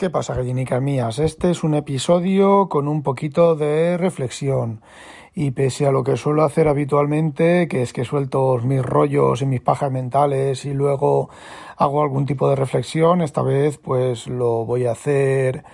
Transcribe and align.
¿Qué 0.00 0.08
pasa, 0.08 0.32
gallinicas 0.32 0.80
mías? 0.80 1.18
Este 1.18 1.50
es 1.50 1.62
un 1.62 1.74
episodio 1.74 2.70
con 2.70 2.88
un 2.88 3.02
poquito 3.02 3.54
de 3.54 3.98
reflexión. 3.98 4.80
Y 5.34 5.52
pese 5.52 5.86
a 5.86 5.92
lo 5.92 6.02
que 6.02 6.16
suelo 6.16 6.42
hacer 6.42 6.68
habitualmente, 6.68 7.68
que 7.68 7.82
es 7.82 7.92
que 7.92 8.04
suelto 8.04 8.58
mis 8.64 8.84
rollos 8.84 9.42
y 9.42 9.46
mis 9.46 9.60
pajas 9.60 9.92
mentales 9.92 10.64
y 10.64 10.74
luego 10.74 11.30
hago 11.76 12.02
algún 12.02 12.26
tipo 12.26 12.48
de 12.50 12.56
reflexión, 12.56 13.22
esta 13.22 13.42
vez 13.42 13.78
pues 13.78 14.26
lo 14.26 14.64
voy 14.64 14.86
a 14.86 14.92
hacer 14.92 15.64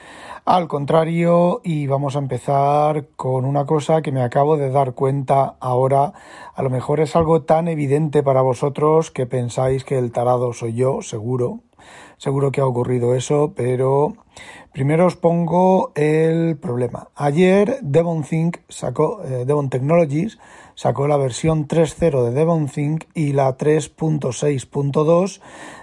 al 0.45 0.69
contrario 0.69 1.60
y 1.65 1.88
vamos 1.88 2.15
a 2.15 2.20
empezar 2.20 3.09
con 3.16 3.45
una 3.45 3.66
cosa 3.66 4.02
que 4.02 4.12
me 4.12 4.23
acabo 4.23 4.56
de 4.56 4.70
dar 4.70 4.95
cuenta 4.95 5.57
ahora. 5.59 6.12
A 6.54 6.62
lo 6.62 6.70
mejor 6.70 7.01
es 7.01 7.16
algo 7.16 7.43
tan 7.43 7.66
evidente 7.66 8.23
para 8.23 8.43
vosotros 8.43 9.10
que 9.10 9.27
pensáis 9.27 9.84
que 9.84 9.98
el 9.98 10.12
tarado 10.12 10.52
soy 10.52 10.74
yo, 10.74 11.02
seguro 11.02 11.62
seguro 12.18 12.51
que 12.51 12.60
ha 12.60 12.66
ocurrido 12.66 13.15
eso, 13.15 13.52
pero 13.54 14.15
primero 14.77 15.09
os 15.09 15.16
pongo 15.16 15.97
el 15.97 16.61
problema. 16.61 17.09
Ayer 17.16 17.80
DevonThink 17.80 18.60
sacó, 18.69 19.24
eh, 19.24 19.46
Devon 19.46 19.71
Technologies 19.71 20.37
sacó 20.74 21.09
la 21.09 21.16
versión 21.16 21.66
3.0 21.66 22.24
de 22.24 22.33
DevonThink 22.33 23.05
y 23.15 23.33
la 23.33 23.57
3.6.2 23.57 25.41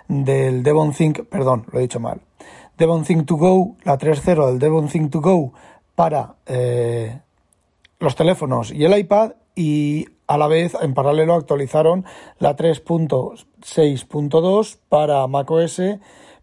del 0.10 0.62
DevonThink, 0.62 1.26
perdón, 1.26 1.66
lo 1.72 1.80
he 1.80 1.82
dicho 1.82 2.00
mal. 2.00 2.22
DevonThink 2.78 3.26
to 3.26 3.36
go, 3.36 3.78
la 3.84 3.98
3.0 3.98 4.46
del 4.46 4.60
DevonThink 4.60 5.12
to 5.12 5.22
go 5.22 5.54
para 5.96 6.36
eh, 6.46 7.20
los 7.98 8.16
teléfonos 8.16 8.72
y 8.72 8.86
el 8.86 8.96
iPad 8.96 9.32
y 9.56 10.06
a 10.28 10.38
la 10.38 10.46
vez 10.46 10.78
en 10.80 10.94
paralelo 10.94 11.34
actualizaron 11.34 12.06
la 12.38 12.56
3.6.2 12.56 14.78
para 14.88 15.26
macOS 15.26 15.82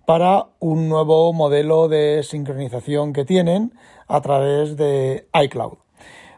para 0.06 0.47
un 0.59 0.89
nuevo 0.89 1.33
modelo 1.33 1.89
de 1.89 2.23
sincronización 2.23 3.12
que 3.12 3.25
tienen 3.25 3.73
a 4.09 4.20
través 4.20 4.77
de 4.77 5.27
iCloud. 5.33 5.79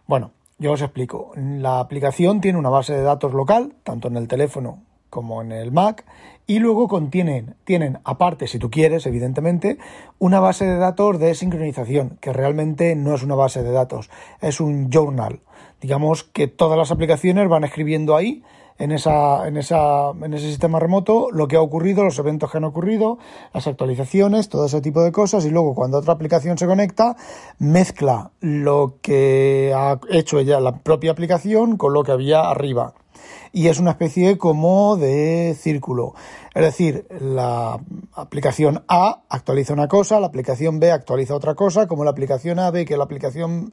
Bueno, 0.06 0.32
yo 0.58 0.72
os 0.72 0.82
explico. 0.82 1.32
La 1.36 1.80
aplicación 1.80 2.40
tiene 2.40 2.58
una 2.58 2.70
base 2.70 2.92
de 2.92 3.02
datos 3.02 3.32
local, 3.32 3.74
tanto 3.82 4.08
en 4.08 4.16
el 4.16 4.28
teléfono 4.28 4.82
como 5.10 5.42
en 5.42 5.52
el 5.52 5.72
Mac, 5.72 6.04
y 6.46 6.58
luego 6.58 6.88
contienen, 6.88 7.54
tienen 7.64 7.98
aparte, 8.04 8.46
si 8.46 8.58
tú 8.58 8.70
quieres, 8.70 9.06
evidentemente, 9.06 9.78
una 10.18 10.40
base 10.40 10.64
de 10.64 10.76
datos 10.76 11.18
de 11.18 11.34
sincronización, 11.34 12.16
que 12.20 12.32
realmente 12.32 12.96
no 12.96 13.14
es 13.14 13.22
una 13.22 13.34
base 13.34 13.62
de 13.62 13.72
datos, 13.72 14.10
es 14.40 14.60
un 14.60 14.90
journal. 14.90 15.40
Digamos 15.80 16.24
que 16.24 16.48
todas 16.48 16.78
las 16.78 16.90
aplicaciones 16.90 17.48
van 17.48 17.64
escribiendo 17.64 18.16
ahí 18.16 18.42
en, 18.78 18.92
esa, 18.92 19.46
en, 19.46 19.56
esa, 19.56 20.10
en 20.10 20.34
ese 20.34 20.46
sistema 20.46 20.80
remoto 20.80 21.28
lo 21.30 21.48
que 21.48 21.56
ha 21.56 21.60
ocurrido, 21.60 22.04
los 22.04 22.18
eventos 22.18 22.50
que 22.50 22.58
han 22.58 22.64
ocurrido, 22.64 23.18
las 23.52 23.66
actualizaciones, 23.66 24.48
todo 24.48 24.66
ese 24.66 24.80
tipo 24.80 25.02
de 25.02 25.12
cosas 25.12 25.44
y 25.44 25.50
luego 25.50 25.74
cuando 25.74 25.98
otra 25.98 26.14
aplicación 26.14 26.58
se 26.58 26.66
conecta 26.66 27.16
mezcla 27.58 28.30
lo 28.40 28.98
que 29.02 29.72
ha 29.74 29.98
hecho 30.10 30.38
ella 30.38 30.60
la 30.60 30.78
propia 30.78 31.12
aplicación 31.12 31.76
con 31.76 31.92
lo 31.92 32.02
que 32.02 32.12
había 32.12 32.42
arriba 32.42 32.94
y 33.52 33.68
es 33.68 33.78
una 33.78 33.92
especie 33.92 34.38
como 34.38 34.96
de 34.96 35.54
círculo. 35.58 36.14
Es 36.54 36.62
decir, 36.62 37.06
la 37.20 37.78
aplicación 38.14 38.82
A 38.88 39.22
actualiza 39.28 39.74
una 39.74 39.88
cosa, 39.88 40.20
la 40.20 40.26
aplicación 40.26 40.80
B 40.80 40.90
actualiza 40.90 41.34
otra 41.34 41.54
cosa, 41.54 41.86
como 41.86 42.04
la 42.04 42.10
aplicación 42.10 42.58
A 42.58 42.70
ve 42.70 42.84
que 42.84 42.96
la 42.96 43.04
aplicación 43.04 43.72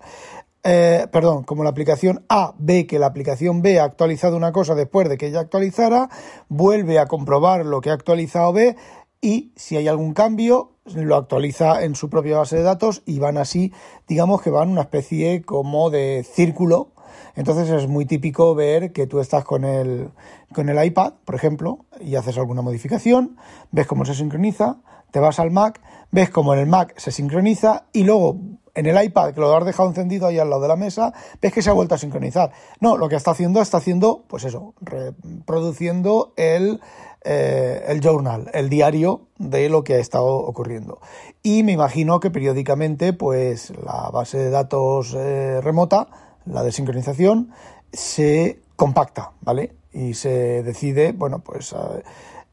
eh, 0.63 1.07
perdón, 1.11 1.43
como 1.43 1.63
la 1.63 1.69
aplicación 1.69 2.25
A 2.27 2.53
ve 2.57 2.85
que 2.85 2.99
la 2.99 3.07
aplicación 3.07 3.61
B 3.61 3.79
ha 3.79 3.85
actualizado 3.85 4.35
una 4.35 4.51
cosa 4.51 4.75
después 4.75 5.07
de 5.07 5.17
que 5.17 5.27
ella 5.27 5.39
actualizara, 5.39 6.09
vuelve 6.49 6.99
a 6.99 7.07
comprobar 7.07 7.65
lo 7.65 7.81
que 7.81 7.89
ha 7.89 7.93
actualizado 7.93 8.51
B 8.53 8.75
y 9.21 9.51
si 9.55 9.77
hay 9.77 9.87
algún 9.87 10.13
cambio 10.13 10.71
lo 10.95 11.15
actualiza 11.15 11.83
en 11.83 11.95
su 11.95 12.09
propia 12.09 12.37
base 12.37 12.57
de 12.57 12.63
datos 12.63 13.03
y 13.05 13.19
van 13.19 13.37
así, 13.37 13.73
digamos 14.07 14.41
que 14.41 14.49
van 14.49 14.69
una 14.69 14.81
especie 14.81 15.43
como 15.43 15.89
de 15.89 16.25
círculo. 16.29 16.91
Entonces 17.35 17.69
es 17.69 17.87
muy 17.87 18.05
típico 18.05 18.55
ver 18.55 18.91
que 18.91 19.07
tú 19.07 19.19
estás 19.19 19.45
con 19.45 19.63
el, 19.63 20.09
con 20.53 20.67
el 20.67 20.83
iPad, 20.83 21.13
por 21.25 21.35
ejemplo, 21.35 21.85
y 22.01 22.15
haces 22.15 22.37
alguna 22.37 22.61
modificación, 22.61 23.37
ves 23.71 23.87
cómo 23.87 24.03
se 24.03 24.15
sincroniza, 24.15 24.77
te 25.11 25.19
vas 25.19 25.39
al 25.39 25.51
Mac, 25.51 25.81
ves 26.11 26.29
cómo 26.29 26.53
en 26.53 26.61
el 26.61 26.67
Mac 26.67 26.93
se 26.97 27.11
sincroniza 27.11 27.85
y 27.93 28.03
luego 28.03 28.37
en 28.79 28.85
el 28.85 29.03
iPad, 29.03 29.33
que 29.33 29.41
lo 29.41 29.55
has 29.55 29.65
dejado 29.65 29.89
encendido 29.89 30.27
ahí 30.27 30.39
al 30.39 30.49
lado 30.49 30.61
de 30.61 30.69
la 30.69 30.77
mesa, 30.77 31.13
ves 31.41 31.53
que 31.53 31.61
se 31.61 31.69
ha 31.69 31.73
vuelto 31.73 31.95
a 31.95 31.97
sincronizar. 31.97 32.51
No, 32.79 32.97
lo 32.97 33.09
que 33.09 33.17
está 33.17 33.31
haciendo, 33.31 33.61
está 33.61 33.77
haciendo, 33.77 34.23
pues 34.27 34.45
eso, 34.45 34.73
reproduciendo 34.79 36.33
el, 36.37 36.79
eh, 37.25 37.83
el 37.87 37.99
journal, 37.99 38.49
el 38.53 38.69
diario 38.69 39.27
de 39.37 39.67
lo 39.67 39.83
que 39.83 39.95
ha 39.95 39.99
estado 39.99 40.33
ocurriendo. 40.33 41.01
Y 41.43 41.63
me 41.63 41.73
imagino 41.73 42.21
que 42.21 42.31
periódicamente, 42.31 43.11
pues 43.11 43.73
la 43.83 44.09
base 44.11 44.37
de 44.37 44.49
datos 44.49 45.13
eh, 45.13 45.59
remota, 45.61 46.07
la 46.45 46.63
de 46.63 46.71
sincronización, 46.71 47.51
se 47.91 48.61
compacta, 48.77 49.33
¿vale? 49.41 49.75
Y 49.91 50.13
se 50.13 50.63
decide, 50.63 51.11
bueno, 51.11 51.39
pues 51.39 51.75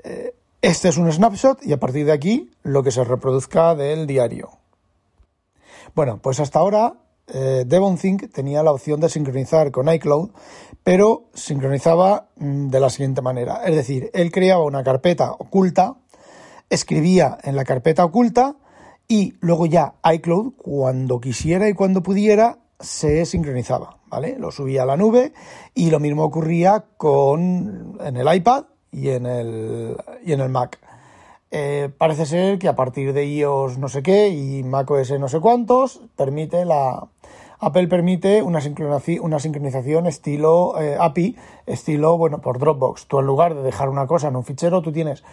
eh, 0.02 0.34
este 0.60 0.88
es 0.88 0.96
un 0.96 1.12
snapshot 1.12 1.64
y 1.64 1.72
a 1.72 1.78
partir 1.78 2.04
de 2.04 2.12
aquí 2.12 2.50
lo 2.64 2.82
que 2.82 2.90
se 2.90 3.04
reproduzca 3.04 3.76
del 3.76 4.08
diario. 4.08 4.50
Bueno, 5.96 6.20
pues 6.20 6.40
hasta 6.40 6.58
ahora 6.58 6.92
eh, 7.26 7.64
DevonThink 7.66 8.30
tenía 8.30 8.62
la 8.62 8.70
opción 8.70 9.00
de 9.00 9.08
sincronizar 9.08 9.70
con 9.70 9.90
iCloud, 9.90 10.28
pero 10.84 11.30
sincronizaba 11.32 12.28
mm, 12.36 12.68
de 12.68 12.80
la 12.80 12.90
siguiente 12.90 13.22
manera. 13.22 13.62
Es 13.64 13.74
decir, 13.74 14.10
él 14.12 14.30
creaba 14.30 14.62
una 14.62 14.84
carpeta 14.84 15.32
oculta, 15.32 15.96
escribía 16.68 17.38
en 17.42 17.56
la 17.56 17.64
carpeta 17.64 18.04
oculta 18.04 18.56
y 19.08 19.36
luego 19.40 19.64
ya 19.64 19.94
iCloud, 20.04 20.52
cuando 20.58 21.18
quisiera 21.18 21.66
y 21.66 21.72
cuando 21.72 22.02
pudiera, 22.02 22.58
se 22.78 23.24
sincronizaba, 23.24 23.96
¿vale? 24.08 24.36
Lo 24.38 24.50
subía 24.50 24.82
a 24.82 24.86
la 24.86 24.98
nube 24.98 25.32
y 25.74 25.88
lo 25.88 25.98
mismo 25.98 26.24
ocurría 26.24 26.84
con 26.98 27.96
en 28.04 28.16
el 28.18 28.34
iPad 28.34 28.66
y 28.92 29.08
en 29.08 29.24
el, 29.24 29.96
y 30.22 30.34
en 30.34 30.40
el 30.42 30.50
Mac. 30.50 30.78
Eh, 31.50 31.90
parece 31.96 32.26
ser 32.26 32.58
que 32.58 32.68
a 32.68 32.74
partir 32.74 33.12
de 33.12 33.24
iOS 33.24 33.78
no 33.78 33.88
sé 33.88 34.02
qué 34.02 34.28
y 34.28 34.64
macOS 34.64 35.18
no 35.18 35.28
sé 35.28 35.40
cuántos, 35.40 36.00
permite 36.16 36.64
la. 36.64 37.08
Apple 37.58 37.88
permite 37.88 38.42
una 38.42 38.60
sincronización, 38.60 39.24
una 39.24 39.38
sincronización 39.38 40.06
estilo 40.06 40.78
eh, 40.78 40.98
API, 41.00 41.36
estilo, 41.64 42.18
bueno, 42.18 42.42
por 42.42 42.58
Dropbox. 42.58 43.06
Tú 43.06 43.18
en 43.18 43.26
lugar 43.26 43.54
de 43.54 43.62
dejar 43.62 43.88
una 43.88 44.06
cosa 44.06 44.28
en 44.28 44.36
un 44.36 44.44
fichero, 44.44 44.82
tú 44.82 44.92
tienes 44.92 45.24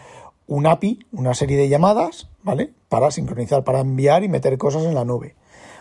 un 0.47 0.65
API, 0.65 1.05
una 1.11 1.33
serie 1.33 1.57
de 1.57 1.67
llamadas, 1.67 2.29
¿vale? 2.41 2.71
Para 2.87 3.11
sincronizar, 3.11 3.65
para 3.65 3.81
enviar 3.81 4.23
y 4.23 4.29
meter 4.29 4.57
cosas 4.57 4.83
en 4.83 4.95
la 4.95 5.03
nube. 5.03 5.35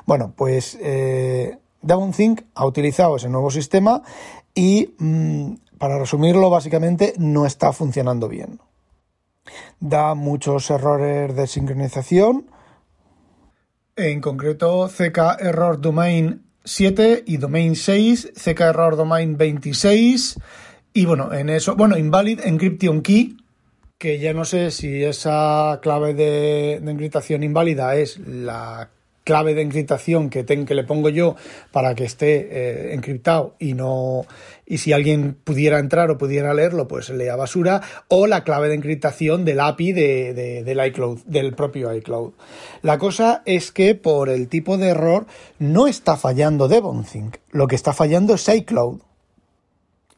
Bueno, 0.04 0.32
pues 0.34 0.76
eh, 0.80 1.58
DownThink 1.82 2.42
ha 2.56 2.66
utilizado 2.66 3.16
ese 3.16 3.28
nuevo 3.28 3.50
sistema 3.50 4.02
y, 4.52 4.94
mm, 4.98 5.54
para 5.78 5.98
resumirlo, 5.98 6.50
básicamente 6.50 7.14
no 7.18 7.46
está 7.46 7.72
funcionando 7.72 8.28
bien 8.28 8.58
da 9.80 10.14
muchos 10.14 10.70
errores 10.70 11.34
de 11.34 11.46
sincronización. 11.46 12.46
En 13.96 14.20
concreto, 14.20 14.88
CK 14.88 15.40
Error 15.40 15.80
Domain 15.80 16.42
7 16.64 17.24
y 17.26 17.36
Domain 17.36 17.76
6, 17.76 18.32
CK 18.34 18.60
Error 18.60 18.96
Domain 18.96 19.36
26 19.36 20.38
y 20.94 21.06
bueno, 21.06 21.32
en 21.32 21.48
eso, 21.48 21.74
bueno, 21.74 21.96
Invalid 21.96 22.40
Encryption 22.44 23.02
Key, 23.02 23.36
que 23.96 24.18
ya 24.18 24.34
no 24.34 24.44
sé 24.44 24.70
si 24.70 25.02
esa 25.02 25.78
clave 25.82 26.12
de, 26.12 26.80
de 26.82 26.90
encriptación 26.90 27.42
inválida 27.42 27.94
es 27.96 28.18
la 28.18 28.90
clave 29.24 29.54
de 29.54 29.62
encriptación 29.62 30.30
que, 30.30 30.44
que 30.44 30.74
le 30.74 30.84
pongo 30.84 31.08
yo 31.08 31.36
para 31.70 31.94
que 31.94 32.04
esté 32.04 32.48
eh, 32.50 32.94
encriptado 32.94 33.54
y 33.58 33.74
no 33.74 34.26
y 34.66 34.78
si 34.78 34.92
alguien 34.92 35.36
pudiera 35.44 35.78
entrar 35.78 36.10
o 36.10 36.18
pudiera 36.18 36.54
leerlo 36.54 36.88
pues 36.88 37.10
lea 37.10 37.36
basura 37.36 37.82
o 38.08 38.26
la 38.26 38.44
clave 38.44 38.68
de 38.68 38.74
encriptación 38.74 39.44
del 39.44 39.60
API 39.60 39.92
de, 39.92 40.62
del 40.64 40.86
iCloud 40.86 41.20
del 41.24 41.54
propio 41.54 41.94
iCloud. 41.94 42.32
La 42.82 42.98
cosa 42.98 43.42
es 43.44 43.70
que 43.70 43.94
por 43.94 44.28
el 44.28 44.48
tipo 44.48 44.78
de 44.78 44.88
error 44.88 45.26
no 45.58 45.86
está 45.86 46.16
fallando 46.16 46.68
DevonThink 46.68 47.36
lo 47.50 47.66
que 47.66 47.76
está 47.76 47.92
fallando 47.92 48.34
es 48.34 48.48
iCloud. 48.48 49.00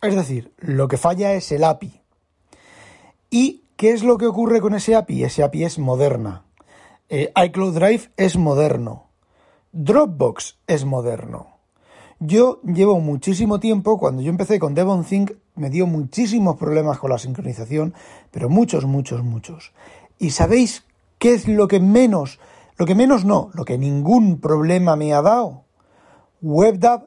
Es 0.02 0.14
decir 0.14 0.52
lo 0.58 0.88
que 0.88 0.96
falla 0.96 1.34
es 1.34 1.50
el 1.52 1.64
API 1.64 2.00
y 3.30 3.64
¿qué 3.76 3.90
es 3.90 4.02
lo 4.02 4.16
que 4.16 4.26
ocurre 4.26 4.60
con 4.60 4.74
ese 4.74 4.94
API? 4.94 5.24
ese 5.24 5.42
API 5.42 5.64
es 5.64 5.78
moderna 5.78 6.43
Eh, 7.10 7.32
iCloud 7.36 7.74
Drive 7.74 8.10
es 8.16 8.36
moderno. 8.36 9.08
Dropbox 9.72 10.58
es 10.66 10.84
moderno. 10.86 11.58
Yo 12.18 12.62
llevo 12.62 12.98
muchísimo 13.00 13.60
tiempo, 13.60 13.98
cuando 13.98 14.22
yo 14.22 14.30
empecé 14.30 14.58
con 14.58 14.74
DevonThink, 14.74 15.32
me 15.56 15.68
dio 15.68 15.86
muchísimos 15.86 16.56
problemas 16.56 16.98
con 16.98 17.10
la 17.10 17.18
sincronización, 17.18 17.92
pero 18.30 18.48
muchos, 18.48 18.86
muchos, 18.86 19.22
muchos. 19.22 19.72
¿Y 20.18 20.30
sabéis 20.30 20.84
qué 21.18 21.34
es 21.34 21.46
lo 21.46 21.68
que 21.68 21.78
menos, 21.78 22.40
lo 22.78 22.86
que 22.86 22.94
menos 22.94 23.26
no, 23.26 23.50
lo 23.52 23.64
que 23.64 23.76
ningún 23.76 24.40
problema 24.40 24.96
me 24.96 25.12
ha 25.12 25.20
dado? 25.20 25.64
WebDAV 26.40 27.06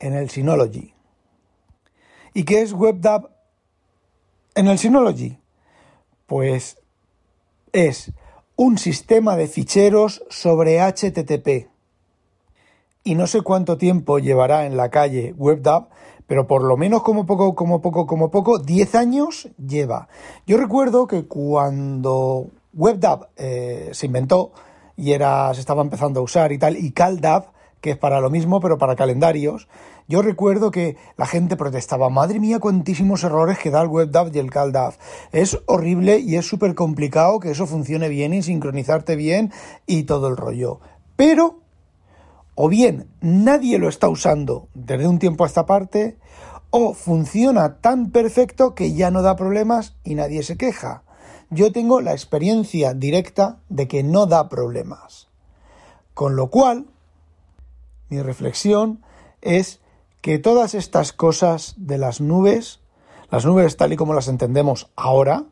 en 0.00 0.14
el 0.14 0.28
Synology. 0.28 0.92
¿Y 2.34 2.44
qué 2.44 2.60
es 2.60 2.72
WebDAV 2.74 3.30
en 4.54 4.66
el 4.66 4.78
Synology? 4.78 5.38
Pues 6.26 6.78
es 7.72 8.12
un 8.56 8.78
sistema 8.78 9.36
de 9.36 9.48
ficheros 9.48 10.24
sobre 10.30 10.80
HTTP 10.80 11.68
y 13.04 13.14
no 13.14 13.26
sé 13.26 13.42
cuánto 13.42 13.76
tiempo 13.76 14.18
llevará 14.18 14.64
en 14.64 14.76
la 14.76 14.88
calle 14.88 15.34
WebDAV, 15.36 15.88
pero 16.26 16.46
por 16.46 16.64
lo 16.64 16.76
menos 16.76 17.02
como 17.02 17.26
poco, 17.26 17.54
como 17.54 17.82
poco, 17.82 18.06
como 18.06 18.30
poco, 18.30 18.58
10 18.58 18.94
años 18.94 19.48
lleva. 19.58 20.08
Yo 20.46 20.56
recuerdo 20.56 21.06
que 21.06 21.26
cuando 21.26 22.48
WebDAV 22.72 23.28
eh, 23.36 23.90
se 23.92 24.06
inventó 24.06 24.52
y 24.96 25.12
era, 25.12 25.52
se 25.52 25.60
estaba 25.60 25.82
empezando 25.82 26.20
a 26.20 26.22
usar 26.22 26.52
y 26.52 26.58
tal, 26.58 26.76
y 26.76 26.92
CalDAV, 26.92 27.52
que 27.84 27.90
es 27.90 27.98
para 27.98 28.22
lo 28.22 28.30
mismo, 28.30 28.60
pero 28.60 28.78
para 28.78 28.96
calendarios, 28.96 29.68
yo 30.08 30.22
recuerdo 30.22 30.70
que 30.70 30.96
la 31.18 31.26
gente 31.26 31.54
protestaba, 31.54 32.08
madre 32.08 32.40
mía, 32.40 32.58
cuantísimos 32.58 33.22
errores 33.24 33.58
que 33.58 33.70
da 33.70 33.82
el 33.82 33.88
WebDAV 33.88 34.34
y 34.34 34.38
el 34.38 34.50
CalDAV. 34.50 34.94
Es 35.32 35.58
horrible 35.66 36.18
y 36.18 36.36
es 36.36 36.48
súper 36.48 36.74
complicado 36.74 37.40
que 37.40 37.50
eso 37.50 37.66
funcione 37.66 38.08
bien 38.08 38.32
y 38.32 38.42
sincronizarte 38.42 39.16
bien 39.16 39.52
y 39.86 40.04
todo 40.04 40.28
el 40.28 40.38
rollo. 40.38 40.80
Pero 41.14 41.60
o 42.54 42.70
bien 42.70 43.10
nadie 43.20 43.78
lo 43.78 43.90
está 43.90 44.08
usando 44.08 44.68
desde 44.72 45.06
un 45.06 45.18
tiempo 45.18 45.44
a 45.44 45.46
esta 45.46 45.66
parte, 45.66 46.16
o 46.70 46.94
funciona 46.94 47.82
tan 47.82 48.12
perfecto 48.12 48.74
que 48.74 48.94
ya 48.94 49.10
no 49.10 49.20
da 49.20 49.36
problemas 49.36 49.94
y 50.04 50.14
nadie 50.14 50.42
se 50.42 50.56
queja. 50.56 51.02
Yo 51.50 51.70
tengo 51.70 52.00
la 52.00 52.12
experiencia 52.12 52.94
directa 52.94 53.58
de 53.68 53.88
que 53.88 54.02
no 54.02 54.24
da 54.24 54.48
problemas. 54.48 55.28
Con 56.14 56.34
lo 56.34 56.48
cual, 56.48 56.86
mi 58.08 58.22
reflexión 58.22 59.02
es 59.40 59.80
que 60.20 60.38
todas 60.38 60.74
estas 60.74 61.12
cosas 61.12 61.74
de 61.76 61.98
las 61.98 62.20
nubes, 62.20 62.80
las 63.30 63.44
nubes 63.44 63.76
tal 63.76 63.92
y 63.92 63.96
como 63.96 64.14
las 64.14 64.28
entendemos 64.28 64.90
ahora, 64.96 65.44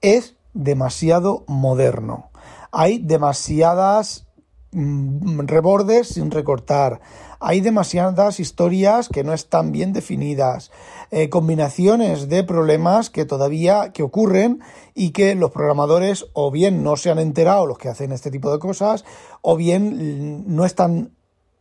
es 0.00 0.36
demasiado 0.52 1.44
moderno. 1.46 2.30
Hay 2.72 2.98
demasiadas 2.98 4.26
Mm, 4.74 5.46
rebordes 5.46 6.08
sin 6.08 6.32
recortar. 6.32 7.00
Hay 7.38 7.60
demasiadas 7.60 8.40
historias 8.40 9.08
que 9.08 9.22
no 9.22 9.32
están 9.32 9.70
bien 9.70 9.92
definidas, 9.92 10.72
eh, 11.12 11.28
combinaciones 11.28 12.28
de 12.28 12.42
problemas 12.42 13.08
que 13.08 13.24
todavía 13.24 13.92
que 13.92 14.02
ocurren 14.02 14.62
y 14.92 15.10
que 15.10 15.36
los 15.36 15.52
programadores 15.52 16.26
o 16.32 16.50
bien 16.50 16.82
no 16.82 16.96
se 16.96 17.12
han 17.12 17.20
enterado 17.20 17.66
los 17.66 17.78
que 17.78 17.88
hacen 17.88 18.10
este 18.10 18.32
tipo 18.32 18.50
de 18.50 18.58
cosas 18.58 19.04
o 19.42 19.56
bien 19.56 20.56
no 20.56 20.64
están 20.64 21.13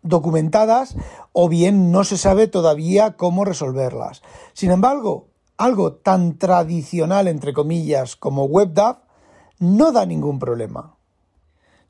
documentadas 0.04 0.96
o 1.32 1.50
bien 1.50 1.92
no 1.92 2.04
se 2.04 2.18
sabe 2.18 2.48
todavía 2.48 3.18
cómo 3.18 3.46
resolverlas. 3.46 4.22
Sin 4.54 4.72
embargo, 4.72 5.30
algo 5.58 5.94
tan 5.94 6.38
tradicional 6.38 7.28
entre 7.28 7.54
comillas 7.54 8.16
como 8.16 8.46
WebDAV 8.46 8.98
no 9.60 9.92
da 9.92 10.06
ningún 10.06 10.40
problema 10.40 10.96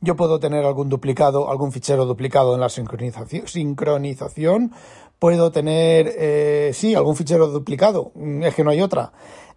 yo 0.04 0.18
puedo 0.18 0.38
tener 0.38 0.66
algún 0.66 0.90
duplicado, 0.90 1.50
algún 1.50 1.72
fichero 1.72 2.06
duplicado 2.06 2.54
en 2.54 2.60
la 2.60 2.68
sincronización, 2.68 3.48
sincronización 3.48 4.74
puedo 5.18 5.52
tener, 5.52 6.14
eh, 6.18 6.72
sí, 6.74 6.94
algún 6.94 7.16
fichero 7.16 7.48
duplicado, 7.48 8.12
es 8.42 8.54
que 8.54 8.66
no 8.66 8.72
hay 8.72 8.82
otra. 8.82 9.14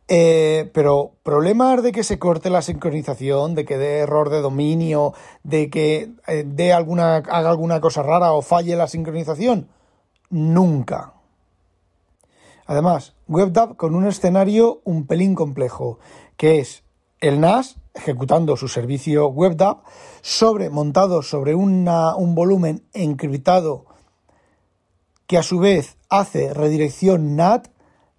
Eh, 0.09 0.71
pero 0.73 1.15
problemas 1.25 1.83
de 1.83 1.91
que 1.91 2.05
se 2.05 2.19
corte 2.19 2.49
la 2.49 2.63
sincronización, 2.63 3.57
de 3.57 3.65
que 3.65 3.77
dé 3.77 3.99
error 3.99 4.31
de 4.31 4.41
dominio, 4.41 5.15
de 5.43 5.69
que 5.69 6.13
eh, 6.29 6.45
dé 6.47 6.73
alguna, 6.73 7.17
haga 7.17 7.51
alguna 7.51 7.81
cosa 7.81 8.03
rara 8.03 8.33
o 8.33 8.43
falle 8.43 8.77
la 8.77 8.87
sincronización, 8.87 9.69
nunca. 10.31 11.15
Además, 12.67 13.15
WebDAV 13.27 13.77
con 13.77 13.95
un 13.95 14.07
escenario 14.07 14.81
un 14.85 15.07
pelín 15.07 15.35
complejo, 15.35 15.99
que 16.37 16.61
es 16.61 16.85
el 17.21 17.41
NAS 17.41 17.77
ejecutando 17.95 18.57
su 18.57 18.69
servicio 18.69 19.29
WebDAV 19.29 19.79
sobre, 20.21 20.71
montado 20.71 21.23
sobre 21.23 21.55
una, 21.55 22.15
un 22.15 22.35
volumen 22.35 22.85
encriptado 22.93 23.87
que 25.27 25.39
a 25.39 25.43
su 25.43 25.59
vez 25.59 25.97
hace 26.09 26.55
redirección 26.55 27.35
NAT 27.37 27.69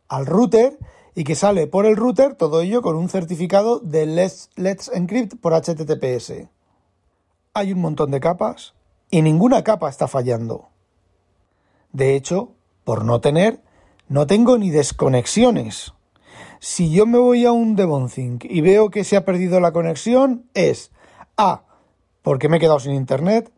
al 0.10 0.26
router 0.26 0.78
y 1.18 1.24
que 1.24 1.34
sale 1.34 1.66
por 1.66 1.88
el 1.88 1.96
router, 1.96 2.36
todo 2.36 2.62
ello 2.62 2.84
con 2.84 2.96
un 2.96 3.10
certificado 3.10 3.80
de 3.80 4.06
Let's, 4.06 4.92
Encrypt 4.94 5.42
por 5.42 5.52
HTTPS. 5.52 6.48
Hay 7.56 7.74
un 7.74 7.82
montón 7.82 8.12
de 8.12 8.20
capas 8.20 8.76
y 9.10 9.24
ninguna 9.24 9.64
capa 9.64 9.90
está 9.90 10.08
fallando. 10.08 10.70
De 11.92 12.14
hecho, 12.14 12.52
por 12.84 13.04
no 13.04 13.20
tener, 13.20 13.64
no 14.08 14.28
tengo 14.28 14.60
ni 14.60 14.70
desconexiones. 14.70 15.94
Si 16.60 16.92
yo 16.92 17.08
me 17.08 17.18
voy 17.18 17.46
a 17.46 17.52
un 17.52 17.76
Devonthink 17.76 18.46
y 18.46 18.62
veo 18.62 18.92
que 18.92 19.04
se 19.04 19.18
ha 19.18 19.26
perdido 19.26 19.60
la 19.60 19.72
conexión, 19.72 20.46
es 20.54 20.92
A, 21.36 21.64
porque 22.22 22.48
me 22.48 22.58
he 22.58 22.60
quedado 22.60 22.80
sin 22.80 22.94
internet, 22.94 23.52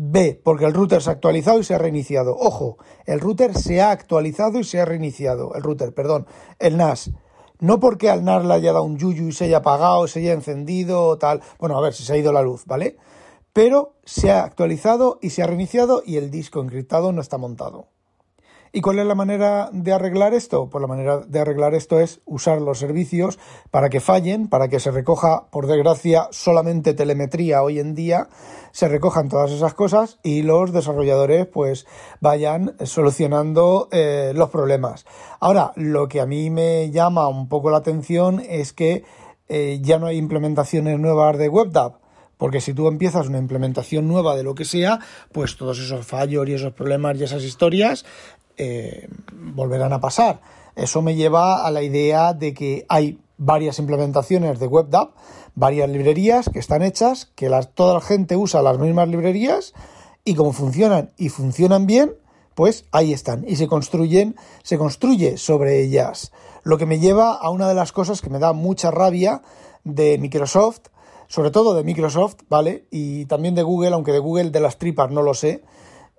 B, 0.00 0.40
porque 0.44 0.64
el 0.64 0.74
router 0.74 1.02
se 1.02 1.10
ha 1.10 1.14
actualizado 1.14 1.58
y 1.58 1.64
se 1.64 1.74
ha 1.74 1.78
reiniciado. 1.78 2.36
Ojo, 2.38 2.78
el 3.04 3.18
router 3.18 3.58
se 3.58 3.80
ha 3.80 3.90
actualizado 3.90 4.60
y 4.60 4.64
se 4.64 4.80
ha 4.80 4.84
reiniciado. 4.84 5.56
El 5.56 5.62
router, 5.64 5.92
perdón, 5.92 6.28
el 6.60 6.76
NAS. 6.76 7.10
No 7.58 7.80
porque 7.80 8.08
al 8.08 8.24
NAS 8.24 8.44
le 8.44 8.54
haya 8.54 8.72
dado 8.72 8.84
un 8.84 8.96
yuyu 8.96 9.26
y 9.26 9.32
se 9.32 9.46
haya 9.46 9.56
apagado, 9.56 10.06
se 10.06 10.20
haya 10.20 10.34
encendido 10.34 11.02
o 11.02 11.18
tal. 11.18 11.42
Bueno, 11.58 11.76
a 11.76 11.80
ver 11.80 11.94
si 11.94 12.04
se 12.04 12.12
ha 12.12 12.16
ido 12.16 12.32
la 12.32 12.42
luz, 12.42 12.64
¿vale? 12.64 12.96
Pero 13.52 13.96
se 14.04 14.30
ha 14.30 14.44
actualizado 14.44 15.18
y 15.20 15.30
se 15.30 15.42
ha 15.42 15.48
reiniciado 15.48 16.04
y 16.06 16.16
el 16.16 16.30
disco 16.30 16.60
encriptado 16.60 17.10
no 17.10 17.20
está 17.20 17.36
montado. 17.36 17.88
¿Y 18.72 18.80
cuál 18.80 18.98
es 18.98 19.06
la 19.06 19.14
manera 19.14 19.70
de 19.72 19.92
arreglar 19.92 20.34
esto? 20.34 20.68
Pues 20.68 20.82
la 20.82 20.88
manera 20.88 21.18
de 21.18 21.40
arreglar 21.40 21.74
esto 21.74 22.00
es 22.00 22.20
usar 22.24 22.60
los 22.60 22.78
servicios 22.78 23.38
para 23.70 23.88
que 23.88 24.00
fallen, 24.00 24.48
para 24.48 24.68
que 24.68 24.80
se 24.80 24.90
recoja, 24.90 25.46
por 25.50 25.66
desgracia, 25.66 26.28
solamente 26.30 26.94
telemetría 26.94 27.62
hoy 27.62 27.78
en 27.78 27.94
día, 27.94 28.28
se 28.72 28.88
recojan 28.88 29.28
todas 29.28 29.50
esas 29.50 29.74
cosas 29.74 30.18
y 30.22 30.42
los 30.42 30.72
desarrolladores 30.72 31.46
pues 31.46 31.86
vayan 32.20 32.74
solucionando 32.84 33.88
eh, 33.90 34.32
los 34.34 34.50
problemas. 34.50 35.06
Ahora, 35.40 35.72
lo 35.76 36.08
que 36.08 36.20
a 36.20 36.26
mí 36.26 36.50
me 36.50 36.90
llama 36.90 37.28
un 37.28 37.48
poco 37.48 37.70
la 37.70 37.78
atención 37.78 38.42
es 38.46 38.72
que 38.72 39.04
eh, 39.48 39.78
ya 39.82 39.98
no 39.98 40.06
hay 40.06 40.18
implementaciones 40.18 40.98
nuevas 40.98 41.38
de 41.38 41.48
WebDAV. 41.48 41.94
Porque 42.38 42.60
si 42.60 42.72
tú 42.72 42.86
empiezas 42.86 43.26
una 43.26 43.38
implementación 43.38 44.06
nueva 44.06 44.36
de 44.36 44.44
lo 44.44 44.54
que 44.54 44.64
sea, 44.64 45.00
pues 45.32 45.56
todos 45.56 45.80
esos 45.80 46.06
fallos 46.06 46.48
y 46.48 46.54
esos 46.54 46.72
problemas 46.72 47.18
y 47.18 47.24
esas 47.24 47.42
historias 47.42 48.06
eh, 48.58 49.08
volverán 49.32 49.92
a 49.92 50.00
pasar. 50.00 50.40
Eso 50.76 51.00
me 51.00 51.14
lleva 51.14 51.66
a 51.66 51.70
la 51.70 51.82
idea 51.82 52.34
de 52.34 52.54
que 52.54 52.84
hay 52.88 53.18
varias 53.36 53.78
implementaciones 53.78 54.58
de 54.58 54.66
WebDAV, 54.66 55.10
varias 55.54 55.88
librerías 55.88 56.50
que 56.50 56.58
están 56.58 56.82
hechas, 56.82 57.30
que 57.34 57.48
toda 57.74 57.94
la 57.94 58.00
gente 58.00 58.36
usa 58.36 58.62
las 58.62 58.78
mismas 58.78 59.08
librerías 59.08 59.72
y 60.24 60.34
como 60.34 60.52
funcionan 60.52 61.10
y 61.16 61.30
funcionan 61.30 61.86
bien, 61.86 62.14
pues 62.54 62.84
ahí 62.90 63.12
están 63.12 63.44
y 63.48 63.56
se 63.56 63.68
construyen, 63.68 64.36
se 64.62 64.76
construye 64.76 65.36
sobre 65.36 65.80
ellas. 65.80 66.32
Lo 66.64 66.76
que 66.76 66.86
me 66.86 66.98
lleva 66.98 67.34
a 67.34 67.50
una 67.50 67.68
de 67.68 67.74
las 67.74 67.92
cosas 67.92 68.20
que 68.20 68.30
me 68.30 68.38
da 68.38 68.52
mucha 68.52 68.90
rabia 68.90 69.42
de 69.84 70.18
Microsoft, 70.18 70.80
sobre 71.28 71.50
todo 71.50 71.74
de 71.74 71.84
Microsoft, 71.84 72.36
¿vale? 72.48 72.86
Y 72.90 73.26
también 73.26 73.54
de 73.54 73.62
Google, 73.62 73.94
aunque 73.94 74.12
de 74.12 74.18
Google 74.18 74.50
de 74.50 74.60
las 74.60 74.78
tripas 74.78 75.10
no 75.10 75.22
lo 75.22 75.34
sé, 75.34 75.62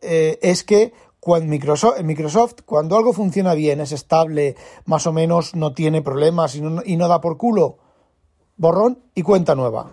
eh, 0.02 0.40
es 0.42 0.64
que 0.64 0.94
cuando 1.20 1.48
Microsoft, 1.50 2.00
en 2.00 2.06
Microsoft, 2.06 2.62
cuando 2.66 2.98
algo 2.98 3.14
funciona 3.14 3.54
bien, 3.54 3.82
es 3.82 3.92
estable, 3.92 4.56
más 4.86 5.06
o 5.08 5.14
menos 5.14 5.56
no 5.56 5.74
tiene 5.74 6.02
problemas 6.02 6.56
y 6.56 6.62
no, 6.62 6.82
y 6.86 6.98
no 6.98 7.08
da 7.08 7.20
por 7.20 7.38
culo, 7.38 7.78
borrón 8.58 9.00
y 9.16 9.24
cuenta 9.24 9.56
nueva. 9.56 9.92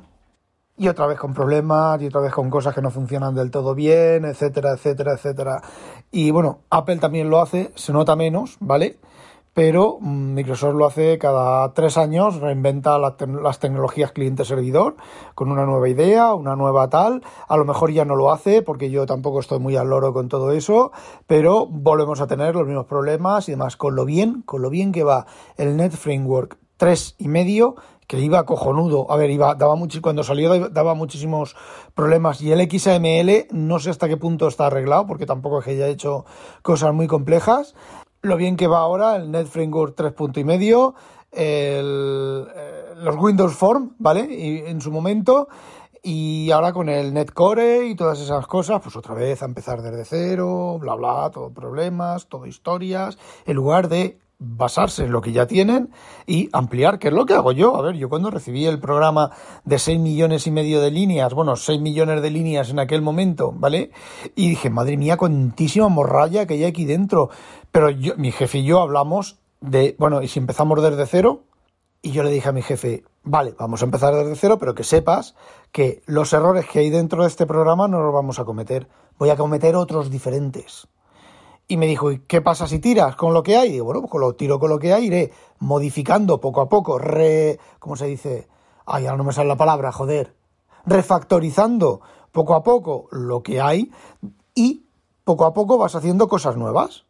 Y 0.78 0.88
otra 0.88 1.06
vez 1.06 1.18
con 1.18 1.32
problemas, 1.32 2.00
y 2.02 2.06
otra 2.06 2.20
vez 2.20 2.32
con 2.32 2.50
cosas 2.50 2.74
que 2.74 2.82
no 2.82 2.90
funcionan 2.90 3.34
del 3.34 3.50
todo 3.50 3.74
bien, 3.74 4.26
etcétera, 4.26 4.72
etcétera, 4.72 5.14
etcétera. 5.14 5.62
Y 6.10 6.30
bueno, 6.30 6.60
Apple 6.70 6.98
también 6.98 7.30
lo 7.30 7.40
hace, 7.40 7.72
se 7.74 7.92
nota 7.92 8.14
menos, 8.14 8.56
¿vale? 8.60 8.98
Pero 9.56 9.96
mm, 10.02 10.34
Microsoft 10.34 10.74
lo 10.74 10.84
hace 10.84 11.16
cada 11.16 11.72
tres 11.72 11.96
años, 11.96 12.40
reinventa 12.40 12.98
las 12.98 13.58
tecnologías 13.58 14.12
cliente-servidor 14.12 14.96
con 15.34 15.50
una 15.50 15.64
nueva 15.64 15.88
idea, 15.88 16.34
una 16.34 16.56
nueva 16.56 16.90
tal. 16.90 17.22
A 17.48 17.56
lo 17.56 17.64
mejor 17.64 17.90
ya 17.90 18.04
no 18.04 18.16
lo 18.16 18.30
hace 18.30 18.60
porque 18.60 18.90
yo 18.90 19.06
tampoco 19.06 19.40
estoy 19.40 19.58
muy 19.58 19.74
al 19.74 19.88
loro 19.88 20.12
con 20.12 20.28
todo 20.28 20.52
eso, 20.52 20.92
pero 21.26 21.64
volvemos 21.64 22.20
a 22.20 22.26
tener 22.26 22.54
los 22.54 22.66
mismos 22.66 22.84
problemas 22.84 23.48
y 23.48 23.52
demás. 23.52 23.78
Con 23.78 23.96
lo 23.96 24.04
bien, 24.04 24.42
con 24.42 24.60
lo 24.60 24.68
bien 24.68 24.92
que 24.92 25.04
va 25.04 25.24
el 25.56 25.78
Net 25.78 25.92
Framework 25.92 26.58
tres 26.76 27.14
y 27.16 27.28
medio, 27.28 27.76
que 28.06 28.20
iba 28.20 28.44
cojonudo. 28.44 29.10
A 29.10 29.16
ver, 29.16 29.30
iba, 29.30 29.54
daba 29.54 29.74
mucho, 29.74 30.02
cuando 30.02 30.22
salió 30.22 30.68
daba 30.68 30.92
muchísimos 30.92 31.56
problemas. 31.94 32.42
Y 32.42 32.52
el 32.52 32.60
XAML, 32.60 33.46
no 33.52 33.78
sé 33.78 33.88
hasta 33.88 34.06
qué 34.06 34.18
punto 34.18 34.48
está 34.48 34.66
arreglado, 34.66 35.06
porque 35.06 35.24
tampoco 35.24 35.60
es 35.60 35.64
que 35.64 35.70
haya 35.70 35.88
hecho 35.88 36.26
cosas 36.60 36.92
muy 36.92 37.06
complejas. 37.06 37.74
Lo 38.22 38.36
bien 38.36 38.56
que 38.56 38.66
va 38.66 38.78
ahora, 38.78 39.16
el 39.16 39.30
Net 39.30 39.46
Framework 39.46 39.96
3.5 39.96 40.38
y 40.38 40.44
medio, 40.44 40.94
el, 41.30 42.46
eh, 42.54 42.94
los 42.96 43.16
Windows 43.16 43.54
Form, 43.54 43.94
¿vale? 43.98 44.26
Y 44.32 44.58
en 44.66 44.80
su 44.80 44.90
momento. 44.90 45.48
Y 46.02 46.50
ahora 46.52 46.72
con 46.72 46.88
el 46.88 47.12
Netcore 47.12 47.86
y 47.86 47.96
todas 47.96 48.20
esas 48.20 48.46
cosas, 48.46 48.80
pues 48.80 48.94
otra 48.94 49.14
vez 49.14 49.42
a 49.42 49.46
empezar 49.46 49.82
desde 49.82 50.04
cero, 50.04 50.78
bla 50.80 50.94
bla, 50.94 51.30
todo 51.32 51.50
problemas, 51.50 52.28
todo 52.28 52.46
historias, 52.46 53.18
en 53.44 53.56
lugar 53.56 53.88
de 53.88 54.18
basarse 54.38 55.04
en 55.04 55.12
lo 55.12 55.20
que 55.20 55.32
ya 55.32 55.46
tienen 55.46 55.90
y 56.26 56.48
ampliar, 56.52 56.98
que 56.98 57.08
es 57.08 57.14
lo 57.14 57.24
que 57.24 57.34
hago 57.34 57.52
yo. 57.52 57.76
A 57.76 57.82
ver, 57.82 57.96
yo 57.96 58.08
cuando 58.08 58.30
recibí 58.30 58.66
el 58.66 58.78
programa 58.78 59.30
de 59.64 59.78
6 59.78 59.98
millones 59.98 60.46
y 60.46 60.50
medio 60.50 60.80
de 60.80 60.90
líneas, 60.90 61.32
bueno, 61.32 61.56
6 61.56 61.80
millones 61.80 62.22
de 62.22 62.30
líneas 62.30 62.70
en 62.70 62.78
aquel 62.78 63.02
momento, 63.02 63.52
¿vale? 63.52 63.90
Y 64.34 64.48
dije, 64.50 64.70
madre 64.70 64.96
mía, 64.96 65.16
cuantísima 65.16 65.88
morralla 65.88 66.46
que 66.46 66.54
hay 66.54 66.64
aquí 66.64 66.84
dentro. 66.84 67.30
Pero 67.72 67.90
yo, 67.90 68.14
mi 68.16 68.32
jefe 68.32 68.58
y 68.58 68.64
yo 68.64 68.80
hablamos 68.80 69.38
de, 69.60 69.96
bueno, 69.98 70.22
y 70.22 70.28
si 70.28 70.38
empezamos 70.38 70.82
desde 70.82 71.06
cero, 71.06 71.44
y 72.02 72.12
yo 72.12 72.22
le 72.22 72.30
dije 72.30 72.48
a 72.48 72.52
mi 72.52 72.62
jefe, 72.62 73.04
vale, 73.24 73.54
vamos 73.58 73.82
a 73.82 73.86
empezar 73.86 74.14
desde 74.14 74.36
cero, 74.36 74.58
pero 74.58 74.74
que 74.74 74.84
sepas 74.84 75.34
que 75.72 76.02
los 76.06 76.32
errores 76.32 76.66
que 76.66 76.78
hay 76.80 76.90
dentro 76.90 77.22
de 77.22 77.28
este 77.28 77.46
programa 77.46 77.88
no 77.88 78.00
los 78.00 78.14
vamos 78.14 78.38
a 78.38 78.44
cometer. 78.44 78.86
Voy 79.18 79.30
a 79.30 79.36
cometer 79.36 79.74
otros 79.74 80.10
diferentes. 80.10 80.86
Y 81.68 81.76
me 81.76 81.86
dijo, 81.86 82.12
¿y 82.12 82.20
qué 82.20 82.40
pasa 82.40 82.68
si 82.68 82.78
tiras 82.78 83.16
con 83.16 83.34
lo 83.34 83.42
que 83.42 83.56
hay? 83.56 83.76
Y 83.76 83.80
bueno, 83.80 84.02
pues 84.02 84.20
lo 84.20 84.34
tiro 84.34 84.60
con 84.60 84.70
lo 84.70 84.78
que 84.78 84.92
hay, 84.92 85.06
iré 85.06 85.32
modificando 85.58 86.40
poco 86.40 86.60
a 86.60 86.68
poco, 86.68 86.98
re... 86.98 87.58
¿cómo 87.78 87.96
se 87.96 88.06
dice? 88.06 88.48
Ay, 88.84 89.06
ahora 89.06 89.16
no 89.16 89.24
me 89.24 89.32
sale 89.32 89.48
la 89.48 89.56
palabra, 89.56 89.90
joder. 89.90 90.36
Refactorizando 90.84 92.02
poco 92.30 92.54
a 92.54 92.62
poco 92.62 93.08
lo 93.10 93.42
que 93.42 93.60
hay 93.60 93.90
y 94.54 94.86
poco 95.24 95.44
a 95.44 95.54
poco 95.54 95.76
vas 95.78 95.96
haciendo 95.96 96.28
cosas 96.28 96.56
nuevas. 96.56 97.05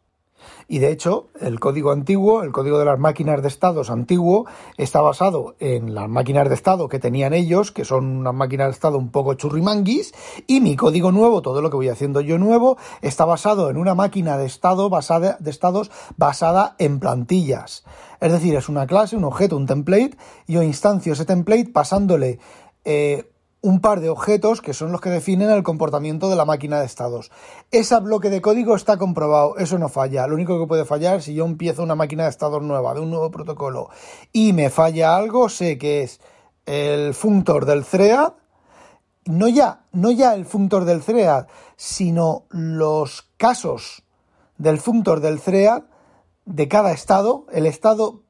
Y 0.68 0.78
de 0.78 0.90
hecho, 0.90 1.28
el 1.40 1.60
código 1.60 1.92
antiguo, 1.92 2.42
el 2.42 2.52
código 2.52 2.78
de 2.78 2.84
las 2.84 2.98
máquinas 2.98 3.42
de 3.42 3.48
estados 3.48 3.90
antiguo, 3.90 4.46
está 4.76 5.00
basado 5.00 5.54
en 5.60 5.94
las 5.94 6.08
máquinas 6.08 6.48
de 6.48 6.54
estado 6.54 6.88
que 6.88 6.98
tenían 6.98 7.32
ellos, 7.32 7.72
que 7.72 7.84
son 7.84 8.18
unas 8.18 8.34
máquinas 8.34 8.68
de 8.68 8.72
estado 8.72 8.98
un 8.98 9.10
poco 9.10 9.34
churrimanguis, 9.34 10.14
y 10.46 10.60
mi 10.60 10.76
código 10.76 11.12
nuevo, 11.12 11.42
todo 11.42 11.62
lo 11.62 11.70
que 11.70 11.76
voy 11.76 11.88
haciendo 11.88 12.20
yo 12.20 12.38
nuevo, 12.38 12.76
está 13.02 13.24
basado 13.24 13.70
en 13.70 13.76
una 13.76 13.94
máquina 13.94 14.36
de 14.38 14.46
estado 14.46 14.88
basada, 14.88 15.36
de 15.40 15.50
estados 15.50 15.90
basada 16.16 16.76
en 16.78 17.00
plantillas. 17.00 17.84
Es 18.20 18.32
decir, 18.32 18.54
es 18.54 18.68
una 18.68 18.86
clase, 18.86 19.16
un 19.16 19.24
objeto, 19.24 19.56
un 19.56 19.66
template, 19.66 20.16
yo 20.46 20.62
instancio 20.62 21.12
ese 21.12 21.24
template 21.24 21.70
pasándole 21.70 22.38
eh, 22.84 23.30
un 23.62 23.80
par 23.80 24.00
de 24.00 24.08
objetos 24.08 24.60
que 24.60 24.75
son 24.75 24.92
los 24.92 25.00
que 25.00 25.10
definen 25.10 25.50
el 25.50 25.62
comportamiento 25.62 26.28
de 26.28 26.36
la 26.36 26.44
máquina 26.44 26.78
de 26.78 26.86
estados. 26.86 27.30
Ese 27.70 27.98
bloque 28.00 28.30
de 28.30 28.40
código 28.40 28.76
está 28.76 28.96
comprobado, 28.96 29.56
eso 29.58 29.78
no 29.78 29.88
falla. 29.88 30.26
Lo 30.26 30.34
único 30.34 30.58
que 30.60 30.66
puede 30.66 30.84
fallar 30.84 31.22
si 31.22 31.34
yo 31.34 31.44
empiezo 31.44 31.82
una 31.82 31.94
máquina 31.94 32.25
de 32.25 32.30
estados 32.30 32.62
nueva, 32.62 32.94
de 32.94 33.00
un 33.00 33.10
nuevo 33.10 33.30
protocolo, 33.30 33.88
y 34.32 34.52
me 34.52 34.70
falla 34.70 35.16
algo, 35.16 35.48
sé 35.48 35.78
que 35.78 36.02
es 36.02 36.20
el 36.66 37.14
functor 37.14 37.64
del 37.64 37.84
thread, 37.84 38.32
no 39.25 39.48
ya, 39.48 39.84
no 39.92 40.10
ya 40.10 40.34
el 40.34 40.46
functor 40.46 40.84
del 40.84 41.02
thread, 41.02 41.46
sino 41.76 42.44
los 42.50 43.28
casos 43.36 44.04
del 44.58 44.78
functor 44.78 45.20
del 45.20 45.40
thread 45.40 45.82
de 46.44 46.68
cada 46.68 46.92
estado, 46.92 47.46
el 47.52 47.66
estado 47.66 48.22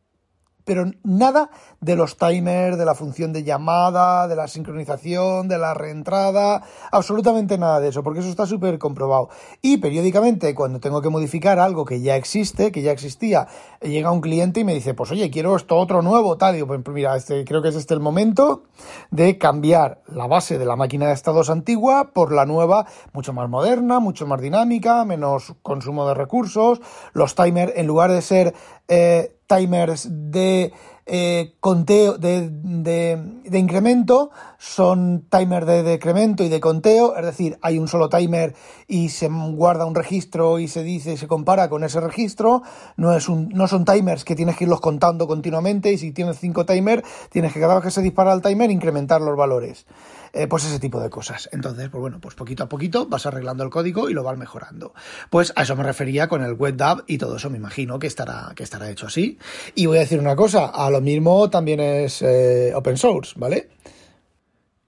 pero 0.67 0.91
nada 1.05 1.49
de 1.81 1.95
los 1.95 2.17
timers, 2.17 2.77
de 2.77 2.85
la 2.85 2.97
función 2.97 3.33
de 3.33 3.45
llamada, 3.45 4.27
de 4.27 4.35
la 4.35 4.49
sincronización, 4.49 5.47
de 5.47 5.59
la 5.59 5.75
reentrada, 5.75 6.65
absolutamente 6.91 7.57
nada 7.57 7.79
de 7.79 7.89
eso, 7.89 8.03
porque 8.03 8.19
eso 8.19 8.29
está 8.29 8.47
súper 8.47 8.77
comprobado. 8.81 9.29
Y 9.63 9.77
periódicamente, 9.77 10.57
cuando 10.57 10.81
tengo 10.81 11.01
que 11.01 11.09
modificar 11.09 11.61
algo 11.61 11.85
que 11.85 12.01
ya 12.01 12.17
existe, 12.17 12.73
que 12.73 12.83
ya 12.83 12.91
existía, 12.91 13.47
llega 13.81 14.11
un 14.11 14.21
cliente 14.21 14.61
y 14.61 14.65
me 14.65 14.75
dice, 14.75 14.93
pues 14.93 15.13
oye, 15.13 15.31
quiero 15.31 15.55
esto 15.55 15.77
otro 15.77 16.03
nuevo, 16.03 16.37
tal, 16.37 16.59
y 16.59 16.65
pues 16.65 16.81
mira, 16.89 17.17
este, 17.17 17.45
creo 17.45 17.63
que 17.63 17.69
es 17.69 17.77
este 17.77 17.95
el 17.95 18.01
momento 18.01 18.65
de 19.13 19.39
cambiar 19.39 20.03
la 20.09 20.27
base 20.27 20.59
de 20.59 20.67
la 20.67 20.75
máquina 20.75 21.07
de 21.07 21.13
estados 21.13 21.49
antigua 21.49 22.11
por 22.13 22.33
la 22.33 22.45
nueva, 22.45 22.87
mucho 23.13 23.33
más 23.33 23.49
moderna, 23.49 24.01
mucho 24.01 24.27
más 24.27 24.41
dinámica, 24.41 25.05
menos 25.05 25.55
consumo 25.63 26.09
de 26.09 26.15
recursos, 26.15 26.81
los 27.13 27.37
timers, 27.37 27.73
en 27.77 27.87
lugar 27.87 28.11
de 28.11 28.21
ser 28.21 28.55
eh, 28.89 29.31
timers 29.47 30.09
de 30.11 30.73
eh, 31.09 31.55
conteo 31.61 32.19
de, 32.19 32.51
de, 32.51 33.59
incremento 33.59 34.33
son 34.59 35.25
timers 35.31 35.65
de 35.65 35.85
decremento 35.85 36.43
y 36.43 36.49
de 36.49 36.59
conteo, 36.59 37.17
es 37.17 37.25
decir, 37.25 37.59
hay 37.63 37.79
un 37.79 37.87
solo 37.87 38.09
timer 38.09 38.55
y 38.89 39.11
se 39.11 39.29
guarda 39.29 39.87
un 39.87 39.95
registro 39.95 40.59
y 40.59 40.67
se 40.67 40.83
dice, 40.83 41.17
se 41.17 41.29
compara 41.29 41.69
con 41.69 41.85
ese 41.85 42.01
registro, 42.01 42.63
no, 42.97 43.15
es 43.15 43.29
un, 43.29 43.51
no 43.51 43.69
son 43.69 43.85
timers 43.85 44.25
que 44.25 44.35
tienes 44.35 44.57
que 44.57 44.65
irlos 44.65 44.81
contando 44.81 45.29
continuamente 45.29 45.93
y 45.93 45.99
si 45.99 46.11
tienes 46.11 46.41
cinco 46.41 46.67
timers, 46.67 47.05
tienes 47.31 47.53
que 47.53 47.61
cada 47.61 47.77
vez 47.77 47.85
que 47.85 47.91
se 47.93 48.03
dispara 48.03 48.33
el 48.33 48.43
timer 48.43 48.73
incrementar 48.73 49.21
los 49.21 49.37
valores. 49.37 49.87
Eh, 50.33 50.49
pues 50.49 50.67
ese 50.67 50.79
tipo 50.79 51.01
de 51.01 51.09
cosas. 51.09 51.49
Entonces, 51.53 51.89
pues 51.89 51.99
bueno, 51.99 52.21
pues 52.21 52.35
poquito 52.35 52.65
a 52.65 52.69
poquito 52.69 53.07
vas 53.07 53.25
arreglando 53.25 53.65
el 53.65 53.71
código 53.71 54.11
y 54.11 54.13
lo 54.13 54.23
vas 54.23 54.37
mejorando. 54.37 54.93
Pues 55.31 55.51
a 55.57 55.63
eso 55.63 55.77
me 55.77 55.83
refería 55.83 56.29
con 56.29 56.43
el 56.43 56.53
WebDAV 56.53 57.05
y 57.07 57.17
todo 57.17 57.37
eso 57.37 57.49
me 57.49 57.57
imagino 57.57 57.99
que 57.99 58.07
estará, 58.07 58.53
que 58.55 58.63
estará 58.63 58.91
hecho 58.91 59.07
así. 59.07 59.39
Y 59.75 59.87
voy 59.87 59.97
a 59.97 60.01
decir 60.01 60.21
una 60.21 60.37
cosa, 60.37 60.67
a 60.67 60.91
lo 60.97 61.03
mismo 61.03 61.51
también 61.51 61.79
es 61.81 62.23
eh, 62.23 62.73
open 62.75 62.97
source, 62.97 63.35
¿vale? 63.37 63.69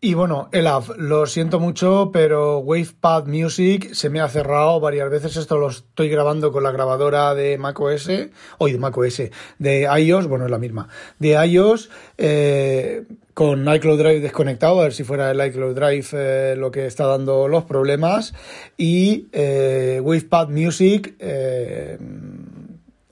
Y 0.00 0.14
bueno, 0.14 0.48
el 0.52 0.66
app, 0.66 0.96
lo 0.96 1.26
siento 1.26 1.60
mucho, 1.60 2.10
pero 2.12 2.60
WavePad 2.60 3.26
Music 3.26 3.92
se 3.92 4.08
me 4.08 4.20
ha 4.20 4.28
cerrado 4.28 4.80
varias 4.80 5.10
veces. 5.10 5.36
Esto 5.36 5.58
lo 5.58 5.68
estoy 5.68 6.08
grabando 6.08 6.50
con 6.50 6.62
la 6.62 6.70
grabadora 6.70 7.34
de 7.34 7.58
macOS, 7.58 8.08
hoy 8.56 8.72
de 8.72 8.78
macOS, 8.78 9.22
de 9.58 9.82
iOS, 9.82 10.28
bueno, 10.28 10.46
es 10.46 10.50
la 10.50 10.58
misma, 10.58 10.88
de 11.18 11.32
iOS, 11.46 11.90
eh, 12.16 13.04
con 13.34 13.70
iCloud 13.70 13.98
Drive 13.98 14.20
desconectado, 14.20 14.80
a 14.80 14.84
ver 14.84 14.94
si 14.94 15.04
fuera 15.04 15.30
el 15.30 15.46
iCloud 15.46 15.74
Drive 15.74 16.06
eh, 16.12 16.54
lo 16.56 16.70
que 16.70 16.86
está 16.86 17.04
dando 17.04 17.48
los 17.48 17.64
problemas. 17.64 18.32
Y 18.78 19.26
WavePad 19.34 20.48
Music, 20.48 21.16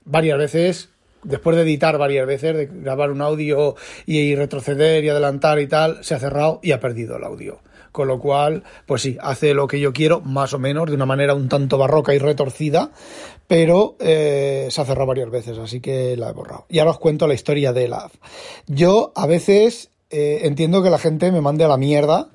varias 0.07 0.39
veces 0.39 0.96
después 1.27 1.57
de 1.57 1.63
editar 1.63 1.99
varias 1.99 2.27
veces, 2.27 2.57
de 2.57 2.67
grabar 2.67 3.11
un 3.11 3.21
audio 3.21 3.75
y, 4.07 4.35
retroceder 4.35 5.05
y 5.05 5.09
adelantar 5.09 5.61
y 5.61 5.67
tal, 5.67 6.03
se 6.03 6.15
ha 6.15 6.19
cerrado 6.19 6.61
y 6.63 6.73
ha 6.73 6.81
perdido 6.81 7.17
el 7.17 7.25
audio. 7.25 7.61
Con 7.93 8.09
lo 8.09 8.19
cual, 8.19 8.63
pues 8.85 9.03
sí, 9.03 9.17
hace 9.21 9.55
lo 9.55 9.67
que 9.67 9.81
yo 9.81 9.93
quiero, 9.93 10.21
más 10.21 10.53
o 10.53 10.59
menos, 10.59 10.89
de 10.89 10.95
una 10.95 11.07
manera 11.07 11.35
un 11.35 11.49
tanto 11.49 11.79
barroca 11.79 12.15
y 12.15 12.19
retorcida, 12.19 12.91
pero 13.47 13.97
eh, 14.01 14.69
se 14.71 14.81
ha 14.81 14.85
cerrado 14.85 15.07
varias 15.07 15.31
veces, 15.31 15.57
así 15.59 15.81
que 15.81 16.17
la 16.17 16.29
he 16.29 16.33
borrado. 16.33 16.67
Y 16.69 16.79
ahora 16.79 16.91
os 16.91 16.99
cuento 16.99 17.27
la 17.27 17.35
historia 17.35 17.73
de 17.73 17.89
la 17.89 18.11
Yo 18.67 19.13
a 19.15 19.27
veces 19.27 19.91
eh, 20.11 20.41
entiendo 20.43 20.83
que 20.83 20.91
la 20.91 20.99
gente 20.99 21.33
me 21.33 21.41
mande 21.41 21.65
a 21.65 21.69
la 21.69 21.79
mierda. 21.79 22.29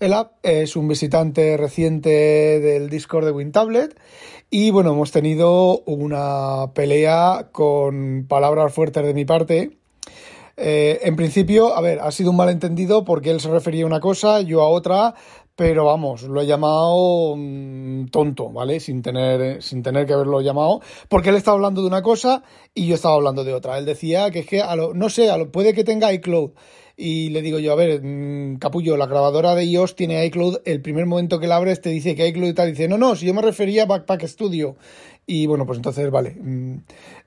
El 0.00 0.12
app 0.12 0.34
es 0.44 0.76
un 0.76 0.86
visitante 0.86 1.56
reciente 1.56 2.60
del 2.60 2.88
Discord 2.88 3.24
de 3.24 3.32
WinTablet 3.32 3.98
y 4.50 4.70
bueno, 4.70 4.92
hemos 4.92 5.12
tenido 5.12 5.80
una 5.80 6.72
pelea 6.74 7.48
con 7.52 8.26
palabras 8.28 8.72
fuertes 8.72 9.04
de 9.04 9.14
mi 9.14 9.24
parte. 9.24 9.78
Eh, 10.56 11.00
en 11.02 11.16
principio, 11.16 11.76
a 11.76 11.80
ver, 11.80 12.00
ha 12.00 12.10
sido 12.10 12.30
un 12.30 12.36
malentendido 12.36 13.04
porque 13.04 13.30
él 13.30 13.40
se 13.40 13.50
refería 13.50 13.84
a 13.84 13.86
una 13.86 14.00
cosa, 14.00 14.40
yo 14.40 14.62
a 14.62 14.68
otra, 14.68 15.14
pero 15.54 15.84
vamos, 15.84 16.22
lo 16.22 16.40
he 16.40 16.46
llamado 16.46 17.34
mm, 17.36 18.06
tonto, 18.06 18.50
¿vale? 18.50 18.80
Sin 18.80 19.02
tener, 19.02 19.62
sin 19.62 19.82
tener 19.82 20.06
que 20.06 20.14
haberlo 20.14 20.40
llamado, 20.40 20.80
porque 21.08 21.28
él 21.28 21.36
estaba 21.36 21.56
hablando 21.56 21.82
de 21.82 21.88
una 21.88 22.02
cosa 22.02 22.42
y 22.74 22.86
yo 22.86 22.94
estaba 22.94 23.14
hablando 23.16 23.44
de 23.44 23.54
otra. 23.54 23.76
Él 23.76 23.84
decía 23.84 24.30
que 24.30 24.40
es 24.40 24.46
que, 24.46 24.62
a 24.62 24.74
lo, 24.76 24.94
no 24.94 25.10
sé, 25.10 25.30
a 25.30 25.36
lo, 25.36 25.52
puede 25.52 25.74
que 25.74 25.84
tenga 25.84 26.12
iCloud. 26.12 26.52
Y 27.00 27.28
le 27.28 27.42
digo 27.42 27.60
yo, 27.60 27.70
a 27.72 27.76
ver, 27.76 28.02
mm, 28.02 28.56
capullo, 28.56 28.96
la 28.96 29.06
grabadora 29.06 29.54
de 29.54 29.64
iOS 29.64 29.94
tiene 29.94 30.26
iCloud, 30.26 30.62
el 30.64 30.82
primer 30.82 31.06
momento 31.06 31.38
que 31.38 31.46
la 31.46 31.54
abres 31.54 31.80
te 31.80 31.90
dice 31.90 32.16
que 32.16 32.26
iCloud 32.26 32.48
y 32.48 32.54
tal, 32.54 32.70
dice, 32.72 32.88
no, 32.88 32.98
no, 32.98 33.14
si 33.14 33.24
yo 33.24 33.34
me 33.34 33.40
refería 33.40 33.84
a 33.84 33.86
Backpack 33.86 34.26
Studio. 34.26 34.74
Y 35.24 35.46
bueno, 35.46 35.64
pues 35.64 35.78
entonces, 35.78 36.10
vale. 36.10 36.30
Mm, 36.40 36.78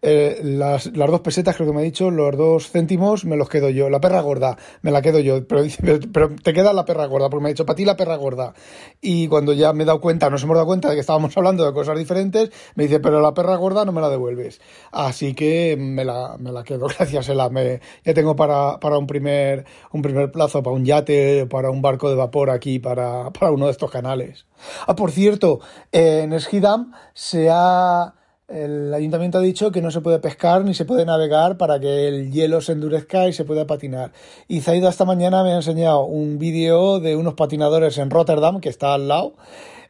eh, 0.04 0.42
las, 0.44 0.88
las, 0.98 1.12
dos 1.12 1.22
pesetas, 1.22 1.56
creo 1.56 1.68
que 1.68 1.76
me 1.76 1.82
ha 1.82 1.84
dicho, 1.84 2.10
los 2.10 2.36
dos 2.36 2.72
céntimos 2.72 3.24
me 3.24 3.38
los 3.38 3.50
quedo 3.50 3.70
yo. 3.70 3.90
La 3.90 4.02
perra 4.02 4.22
gorda, 4.22 4.58
me 4.82 4.90
la 4.90 5.02
quedo 5.02 5.20
yo. 5.20 5.46
Pero, 5.46 5.64
pero 6.12 6.36
te 6.42 6.54
queda 6.54 6.74
la 6.74 6.86
perra 6.86 7.06
gorda, 7.06 7.30
porque 7.30 7.44
me 7.44 7.50
ha 7.50 7.54
dicho, 7.54 7.66
para 7.66 7.76
ti 7.76 7.86
la 7.86 7.96
perra 7.96 8.16
gorda. 8.16 8.54
Y 9.00 9.28
cuando 9.28 9.54
ya 9.54 9.74
me 9.74 9.84
he 9.84 9.86
dado 9.86 10.02
cuenta, 10.02 10.30
nos 10.32 10.42
hemos 10.44 10.56
dado 10.56 10.66
cuenta 10.66 10.90
de 10.90 10.96
que 10.96 11.02
estábamos 11.02 11.38
hablando 11.38 11.66
de 11.66 11.74
cosas 11.74 11.98
diferentes, 12.00 12.52
me 12.76 12.86
dice, 12.86 13.00
pero 13.00 13.22
la 13.22 13.34
perra 13.34 13.56
gorda 13.58 13.86
no 13.86 13.92
me 13.92 14.02
la 14.02 14.10
devuelves. 14.10 14.60
Así 14.92 15.36
que 15.36 15.78
me 15.78 16.04
la, 16.04 16.36
me 16.40 16.52
la 16.52 16.64
quedo, 16.64 16.88
gracias, 16.98 17.30
Ela. 17.30 17.50
Me, 17.50 17.80
ya 18.04 18.14
tengo 18.16 18.36
para, 18.36 18.80
para 18.80 18.98
un, 18.98 19.06
primer, 19.06 19.66
un 19.92 20.02
primer 20.02 20.32
plazo, 20.32 20.64
para 20.64 20.76
un 20.76 20.84
yate, 20.84 21.46
para 21.46 21.70
un 21.70 21.84
barco 21.84 22.10
de 22.10 22.16
vapor 22.16 22.50
aquí, 22.50 22.80
para, 22.80 23.30
para 23.32 23.52
uno 23.52 23.66
de 23.66 23.72
estos 23.72 23.92
canales. 23.92 24.48
Ah, 24.88 24.96
por 24.96 25.12
cierto, 25.12 25.60
en 25.92 26.40
Skidam 26.40 26.94
se 27.14 27.50
ha 27.52 28.16
el 28.54 28.94
ayuntamiento 28.94 29.38
ha 29.38 29.42
dicho 29.42 29.72
que 29.72 29.82
no 29.82 29.92
se 29.92 30.02
puede 30.02 30.20
pescar 30.20 30.64
ni 30.66 30.74
se 30.74 30.86
puede 30.86 31.06
navegar 31.06 31.58
para 31.58 31.80
que 31.80 32.08
el 32.08 32.32
hielo 32.32 32.62
se 32.62 32.74
endurezca 32.74 33.28
y 33.28 33.34
se 33.34 33.46
pueda 33.46 33.66
patinar. 33.66 34.12
Y 34.48 34.62
Zaida 34.62 34.90
esta 34.90 35.06
mañana 35.06 35.44
me 35.44 35.54
ha 35.54 35.56
enseñado 35.56 36.04
un 36.06 36.38
vídeo 36.38 37.00
de 37.00 37.16
unos 37.16 37.36
patinadores 37.36 37.98
en 37.98 38.10
Rotterdam, 38.10 38.60
que 38.60 38.70
está 38.70 38.94
al 38.94 39.08
lado, 39.08 39.36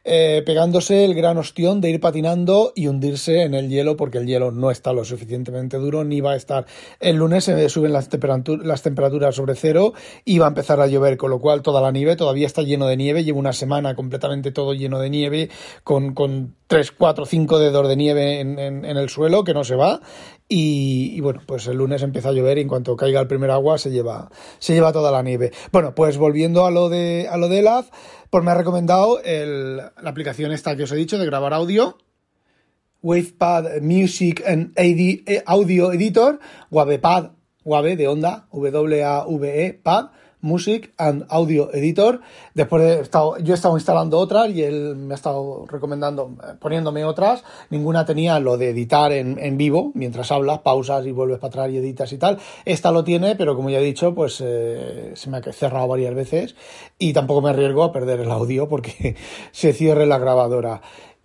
eh, 0.04 0.42
pegándose 0.44 1.04
el 1.04 1.14
gran 1.14 1.38
ostión 1.38 1.80
de 1.80 1.90
ir 1.90 2.00
patinando 2.00 2.72
y 2.74 2.88
hundirse 2.88 3.42
en 3.42 3.54
el 3.54 3.68
hielo 3.68 3.96
porque 3.96 4.18
el 4.18 4.26
hielo 4.26 4.50
no 4.50 4.72
está 4.72 4.92
lo 4.92 5.04
suficientemente 5.04 5.76
duro 5.76 6.02
ni 6.02 6.20
va 6.20 6.32
a 6.32 6.36
estar. 6.36 6.66
El 6.98 7.16
lunes 7.16 7.44
se 7.44 7.68
suben 7.68 7.92
las, 7.92 8.08
las 8.64 8.82
temperaturas 8.82 9.34
sobre 9.36 9.54
cero 9.54 9.92
y 10.24 10.38
va 10.38 10.46
a 10.46 10.48
empezar 10.48 10.80
a 10.80 10.88
llover, 10.88 11.16
con 11.16 11.30
lo 11.30 11.40
cual 11.40 11.62
toda 11.62 11.80
la 11.80 11.92
nieve 11.92 12.16
todavía 12.16 12.46
está 12.46 12.62
lleno 12.62 12.86
de 12.86 12.96
nieve. 12.96 13.22
Llevo 13.22 13.38
una 13.38 13.52
semana 13.52 13.94
completamente 13.94 14.50
todo 14.50 14.74
lleno 14.74 14.98
de 14.98 15.10
nieve 15.10 15.50
con, 15.84 16.14
con 16.14 16.56
3, 16.72 16.90
4, 16.92 17.26
5 17.26 17.58
dedos 17.58 17.86
de 17.86 17.96
nieve 17.96 18.40
en, 18.40 18.58
el 18.86 19.10
suelo 19.10 19.44
que 19.44 19.52
no 19.52 19.62
se 19.62 19.76
va 19.76 20.00
y, 20.48 21.20
bueno, 21.20 21.42
pues 21.44 21.66
el 21.66 21.76
lunes 21.76 22.02
empieza 22.02 22.30
a 22.30 22.32
llover 22.32 22.56
y 22.56 22.62
en 22.62 22.68
cuanto 22.68 22.96
caiga 22.96 23.20
el 23.20 23.26
primer 23.26 23.50
agua 23.50 23.76
se 23.76 23.90
lleva, 23.90 24.30
se 24.58 24.72
lleva 24.72 24.90
toda 24.90 25.12
la 25.12 25.22
nieve. 25.22 25.52
Bueno, 25.70 25.94
pues 25.94 26.16
volviendo 26.16 26.64
a 26.64 26.70
lo 26.70 26.88
de, 26.88 27.28
a 27.30 27.36
lo 27.36 27.50
de 27.50 27.58
ELAF, 27.58 27.90
pues 28.30 28.42
me 28.42 28.52
ha 28.52 28.54
recomendado 28.54 29.20
la 29.22 29.92
aplicación 30.02 30.50
esta 30.50 30.74
que 30.74 30.84
os 30.84 30.92
he 30.92 30.96
dicho 30.96 31.18
de 31.18 31.26
grabar 31.26 31.52
audio. 31.52 31.98
WavePad 33.02 33.82
Music 33.82 34.42
eh, 34.46 35.42
Audio 35.44 35.92
Editor, 35.92 36.40
WavePad, 36.70 37.32
Wave 37.64 37.96
de 37.96 38.08
onda, 38.08 38.46
W-A-V-E, 38.50 39.74
Pad, 39.74 40.06
Music 40.42 40.92
and 40.98 41.24
Audio 41.30 41.72
Editor. 41.72 42.20
Después 42.54 42.82
he 42.82 43.00
estado, 43.00 43.38
yo 43.38 43.54
he 43.54 43.56
estado 43.56 43.76
instalando 43.76 44.18
otras 44.18 44.50
y 44.50 44.62
él 44.62 44.96
me 44.96 45.14
ha 45.14 45.16
estado 45.16 45.64
recomendando, 45.66 46.36
eh, 46.42 46.54
poniéndome 46.60 47.04
otras. 47.04 47.42
Ninguna 47.70 48.04
tenía 48.04 48.38
lo 48.38 48.58
de 48.58 48.70
editar 48.70 49.12
en, 49.12 49.38
en 49.38 49.56
vivo, 49.56 49.92
mientras 49.94 50.30
hablas, 50.30 50.58
pausas 50.58 51.06
y 51.06 51.12
vuelves 51.12 51.38
para 51.38 51.48
atrás 51.48 51.70
y 51.70 51.78
editas 51.78 52.12
y 52.12 52.18
tal. 52.18 52.38
Esta 52.64 52.92
lo 52.92 53.04
tiene, 53.04 53.36
pero 53.36 53.56
como 53.56 53.70
ya 53.70 53.78
he 53.78 53.84
dicho, 53.84 54.14
pues 54.14 54.42
eh, 54.44 55.12
se 55.14 55.30
me 55.30 55.38
ha 55.38 55.42
cerrado 55.52 55.88
varias 55.88 56.14
veces 56.14 56.54
y 56.98 57.12
tampoco 57.12 57.40
me 57.40 57.50
arriesgo 57.50 57.84
a 57.84 57.92
perder 57.92 58.20
el 58.20 58.30
audio 58.30 58.68
porque 58.68 59.16
se 59.52 59.72
cierre 59.72 60.06
la 60.06 60.18
grabadora. 60.18 60.82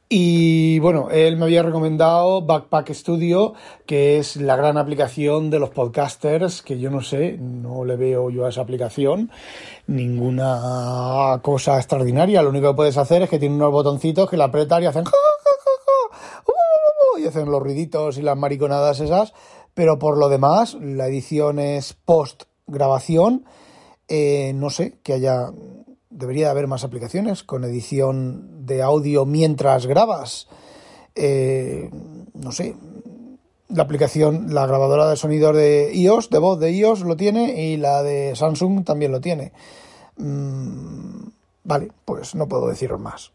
Y 0.10 0.80
bueno, 0.80 1.10
él 1.12 1.36
me 1.36 1.46
había 1.46 1.64
recomendado 1.64 2.42
Backpack 2.42 2.94
Studio, 2.94 3.54
que 3.86 4.20
es 4.20 4.38
la 4.38 4.56
gran 4.56 4.78
aplicación 4.78 5.50
de 5.50 5.60
los 5.60 5.72
podcasters, 5.72 6.62
que 6.62 6.80
yo 6.80 6.90
no 6.90 7.02
sé, 7.02 7.38
no 7.38 7.84
le 7.84 7.98
veo 7.98 8.30
yo 8.30 8.46
a 8.46 8.50
esa 8.50 8.62
aplicación 8.62 9.30
ninguna 9.86 11.42
cosa 11.42 11.76
extraordinaria. 11.76 12.42
Lo 12.42 12.50
único 12.50 12.70
que 12.70 12.76
puedes 12.76 12.98
hacer 12.98 13.24
es 13.24 13.30
que 13.30 13.38
tiene 13.38 13.56
unos 13.56 13.72
botoncitos 13.72 14.30
que 14.30 14.38
la 14.38 14.46
apretan 14.46 14.84
y 14.84 14.86
hacen 14.86 15.04
y 17.20 17.26
hacen 17.26 17.52
los 17.52 17.62
ruiditos 17.62 18.18
y 18.18 18.22
las 18.22 18.38
mariconadas 18.38 19.00
esas, 19.00 19.34
pero 19.74 20.00
por 20.00 20.18
lo 20.18 20.30
demás, 20.30 20.76
la 20.80 21.08
edición 21.08 21.60
es 21.60 21.94
post 21.94 22.44
grabación. 22.68 23.46
Eh, 24.08 24.54
no 24.56 24.70
sé 24.70 25.00
que 25.04 25.14
haya 25.14 25.52
debería 26.18 26.50
haber 26.50 26.68
más 26.68 26.84
aplicaciones 26.84 27.44
con 27.44 27.64
edición 27.64 28.66
de 28.66 28.82
audio 28.82 29.26
mientras 29.26 29.86
grabas. 29.86 30.48
Eh, 31.16 31.90
no 32.34 32.52
sé, 32.52 32.76
la 33.70 33.84
aplicación, 33.84 34.54
la 34.54 34.66
grabadora 34.66 35.10
de 35.10 35.16
sonido 35.16 35.54
de 35.54 35.92
iOS, 35.94 36.30
de 36.30 36.40
voz 36.40 36.60
de 36.60 36.72
iOS 36.72 37.02
lo 37.02 37.16
tiene 37.16 37.64
y 37.64 37.78
la 37.78 38.02
de 38.02 38.36
Samsung 38.36 38.84
también 38.84 39.12
lo 39.12 39.22
tiene. 39.22 39.52
Mm, 40.18 41.28
vale, 41.64 41.92
pues 42.04 42.34
no 42.34 42.48
puedo 42.48 42.68
deciros 42.68 43.00
más. 43.00 43.32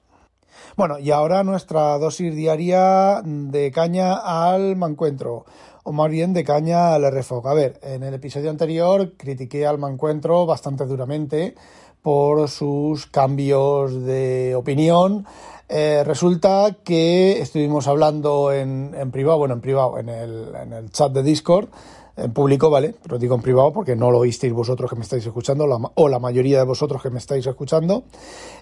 Bueno, 0.76 0.98
y 0.98 1.10
ahora 1.10 1.44
nuestra 1.44 1.98
dosis 1.98 2.34
diaria 2.34 3.22
de 3.24 3.70
caña 3.70 4.14
al 4.16 4.74
mancuentro, 4.74 5.44
o 5.84 5.92
más 5.92 6.10
bien 6.10 6.32
de 6.32 6.44
caña 6.44 6.94
al 6.94 7.08
RFOG. 7.10 7.46
A 7.46 7.54
ver, 7.54 7.78
en 7.82 8.02
el 8.02 8.14
episodio 8.14 8.50
anterior 8.50 9.12
critiqué 9.16 9.66
al 9.66 9.78
mancuentro 9.78 10.46
bastante 10.46 10.86
duramente 10.86 11.54
por 12.02 12.48
sus 12.48 13.06
cambios 13.06 14.04
de 14.04 14.54
opinión. 14.56 15.24
Eh, 15.68 16.02
resulta 16.04 16.76
que 16.84 17.40
estuvimos 17.40 17.86
hablando 17.86 18.52
en, 18.52 18.94
en, 18.98 19.10
privado, 19.10 19.38
bueno, 19.38 19.54
en 19.54 19.60
privado, 19.60 19.98
en 19.98 20.08
el, 20.08 20.54
en 20.54 20.72
el 20.72 20.90
chat 20.90 21.12
de 21.12 21.22
Discord, 21.22 21.68
en 22.16 22.32
público, 22.32 22.68
¿vale? 22.68 22.94
Pero 23.02 23.18
digo 23.18 23.34
en 23.34 23.42
privado 23.42 23.72
porque 23.72 23.96
no 23.96 24.10
lo 24.10 24.18
oísteis 24.18 24.52
vosotros 24.52 24.90
que 24.90 24.96
me 24.96 25.02
estáis 25.02 25.24
escuchando, 25.24 25.64
o 25.94 26.08
la 26.08 26.18
mayoría 26.18 26.58
de 26.58 26.64
vosotros 26.64 27.00
que 27.02 27.10
me 27.10 27.18
estáis 27.18 27.46
escuchando. 27.46 28.02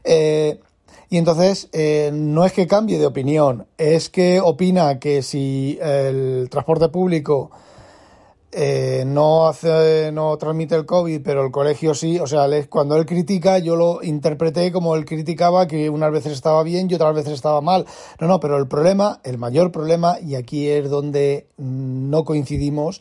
Eh, 0.05 0.61
y 1.09 1.16
entonces, 1.16 1.68
eh, 1.72 2.11
no 2.14 2.44
es 2.44 2.53
que 2.53 2.68
cambie 2.68 2.98
de 2.98 3.07
opinión, 3.07 3.66
es 3.76 4.09
que 4.09 4.40
opina 4.40 5.00
que 5.00 5.22
si 5.22 5.76
el 5.83 6.46
transporte 6.48 6.88
público 6.88 7.50
eh, 8.52 9.04
no 9.06 9.46
hace, 9.46 10.10
no 10.12 10.36
transmite 10.36 10.74
el 10.74 10.84
COVID, 10.84 11.22
pero 11.22 11.44
el 11.44 11.52
colegio 11.52 11.94
sí. 11.94 12.18
O 12.18 12.26
sea, 12.26 12.46
cuando 12.68 12.96
él 12.96 13.06
critica, 13.06 13.58
yo 13.58 13.76
lo 13.76 14.02
interpreté 14.02 14.72
como 14.72 14.96
él 14.96 15.04
criticaba 15.04 15.66
que 15.66 15.88
unas 15.88 16.10
veces 16.10 16.32
estaba 16.32 16.62
bien 16.62 16.88
y 16.90 16.94
otras 16.94 17.14
veces 17.14 17.34
estaba 17.34 17.60
mal. 17.60 17.86
No, 18.20 18.26
no, 18.26 18.40
pero 18.40 18.56
el 18.56 18.66
problema, 18.66 19.20
el 19.24 19.38
mayor 19.38 19.70
problema, 19.70 20.18
y 20.20 20.34
aquí 20.34 20.68
es 20.68 20.90
donde 20.90 21.46
no 21.58 22.24
coincidimos, 22.24 23.00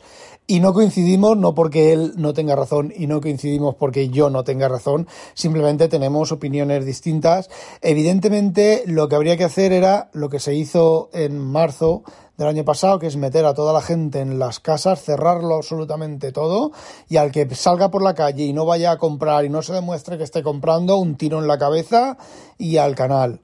y 0.50 0.58
no 0.58 0.72
coincidimos 0.72 1.36
no 1.36 1.54
porque 1.54 1.92
él 1.92 2.14
no 2.16 2.34
tenga 2.34 2.56
razón 2.56 2.92
y 2.96 3.06
no 3.06 3.20
coincidimos 3.20 3.76
porque 3.76 4.08
yo 4.08 4.30
no 4.30 4.42
tenga 4.42 4.68
razón, 4.68 5.06
simplemente 5.32 5.86
tenemos 5.86 6.32
opiniones 6.32 6.84
distintas. 6.84 7.48
Evidentemente, 7.82 8.82
lo 8.86 9.08
que 9.08 9.14
habría 9.14 9.36
que 9.36 9.44
hacer 9.44 9.72
era 9.72 10.10
lo 10.12 10.28
que 10.28 10.40
se 10.40 10.54
hizo 10.54 11.08
en 11.12 11.38
marzo 11.38 12.02
del 12.40 12.48
año 12.48 12.64
pasado, 12.64 12.98
que 12.98 13.06
es 13.06 13.18
meter 13.18 13.44
a 13.44 13.52
toda 13.52 13.74
la 13.74 13.82
gente 13.82 14.20
en 14.20 14.38
las 14.38 14.60
casas, 14.60 15.02
cerrarlo 15.02 15.56
absolutamente 15.56 16.32
todo 16.32 16.72
y 17.06 17.18
al 17.18 17.32
que 17.32 17.54
salga 17.54 17.90
por 17.90 18.02
la 18.02 18.14
calle 18.14 18.44
y 18.44 18.54
no 18.54 18.64
vaya 18.64 18.92
a 18.92 18.96
comprar 18.96 19.44
y 19.44 19.50
no 19.50 19.60
se 19.60 19.74
demuestre 19.74 20.16
que 20.16 20.24
esté 20.24 20.42
comprando, 20.42 20.96
un 20.96 21.16
tiro 21.16 21.38
en 21.38 21.46
la 21.46 21.58
cabeza 21.58 22.16
y 22.56 22.78
al 22.78 22.94
canal. 22.94 23.42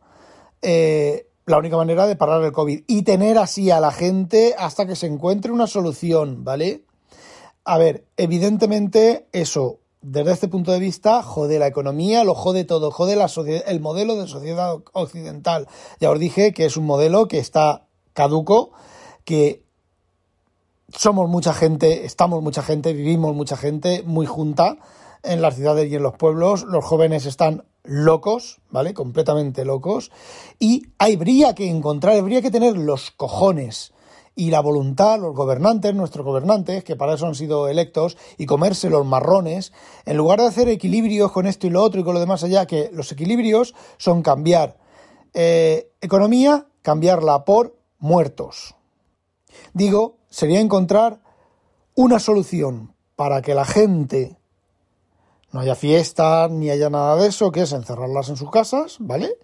Eh, 0.62 1.28
la 1.44 1.58
única 1.58 1.76
manera 1.76 2.06
de 2.06 2.16
parar 2.16 2.42
el 2.42 2.52
COVID 2.52 2.84
y 2.86 3.02
tener 3.02 3.36
así 3.36 3.70
a 3.70 3.80
la 3.80 3.92
gente 3.92 4.54
hasta 4.58 4.86
que 4.86 4.96
se 4.96 5.06
encuentre 5.06 5.52
una 5.52 5.66
solución, 5.66 6.42
¿vale? 6.42 6.84
A 7.66 7.76
ver, 7.76 8.06
evidentemente 8.16 9.26
eso, 9.32 9.80
desde 10.00 10.32
este 10.32 10.48
punto 10.48 10.72
de 10.72 10.78
vista, 10.78 11.22
jode 11.22 11.58
la 11.58 11.66
economía, 11.66 12.24
lo 12.24 12.34
jode 12.34 12.64
todo, 12.64 12.90
jode 12.90 13.14
la 13.14 13.30
el 13.66 13.80
modelo 13.80 14.16
de 14.16 14.26
sociedad 14.26 14.74
occidental. 14.94 15.68
Ya 16.00 16.10
os 16.10 16.18
dije 16.18 16.54
que 16.54 16.64
es 16.64 16.78
un 16.78 16.86
modelo 16.86 17.28
que 17.28 17.38
está 17.38 17.82
caduco, 18.14 18.72
que 19.26 19.66
somos 20.94 21.28
mucha 21.28 21.52
gente, 21.52 22.06
estamos 22.06 22.42
mucha 22.42 22.62
gente, 22.62 22.94
vivimos 22.94 23.34
mucha 23.34 23.56
gente 23.56 24.02
muy 24.06 24.24
junta 24.24 24.78
en 25.22 25.42
las 25.42 25.56
ciudades 25.56 25.90
y 25.90 25.96
en 25.96 26.02
los 26.02 26.14
pueblos. 26.14 26.62
Los 26.62 26.84
jóvenes 26.84 27.26
están 27.26 27.64
locos, 27.82 28.60
¿vale? 28.70 28.94
Completamente 28.94 29.64
locos. 29.64 30.12
Y 30.60 30.84
habría 30.98 31.54
que 31.54 31.68
encontrar, 31.68 32.16
habría 32.16 32.40
que 32.40 32.52
tener 32.52 32.78
los 32.78 33.10
cojones 33.10 33.92
y 34.36 34.50
la 34.50 34.60
voluntad, 34.60 35.18
los 35.18 35.34
gobernantes, 35.34 35.94
nuestros 35.94 36.24
gobernantes, 36.24 36.84
que 36.84 36.94
para 36.94 37.14
eso 37.14 37.26
han 37.26 37.34
sido 37.34 37.68
electos, 37.68 38.16
y 38.38 38.46
comerse 38.46 38.90
los 38.90 39.04
marrones, 39.04 39.72
en 40.04 40.16
lugar 40.16 40.40
de 40.40 40.46
hacer 40.46 40.68
equilibrios 40.68 41.32
con 41.32 41.46
esto 41.46 41.66
y 41.66 41.70
lo 41.70 41.82
otro 41.82 42.00
y 42.00 42.04
con 42.04 42.14
lo 42.14 42.20
demás 42.20 42.44
allá, 42.44 42.66
que 42.66 42.90
los 42.92 43.10
equilibrios 43.10 43.74
son 43.96 44.22
cambiar 44.22 44.76
eh, 45.34 45.90
economía, 46.00 46.66
cambiarla 46.82 47.44
por 47.44 47.76
muertos. 47.98 48.75
Digo, 49.74 50.16
sería 50.30 50.60
encontrar 50.60 51.20
una 51.94 52.18
solución 52.18 52.94
para 53.16 53.42
que 53.42 53.54
la 53.54 53.64
gente 53.64 54.36
no 55.52 55.60
haya 55.60 55.74
fiestas 55.74 56.50
ni 56.50 56.70
haya 56.70 56.90
nada 56.90 57.16
de 57.16 57.28
eso, 57.28 57.50
que 57.50 57.62
es 57.62 57.72
encerrarlas 57.72 58.28
en 58.28 58.36
sus 58.36 58.50
casas, 58.50 58.96
¿vale? 59.00 59.38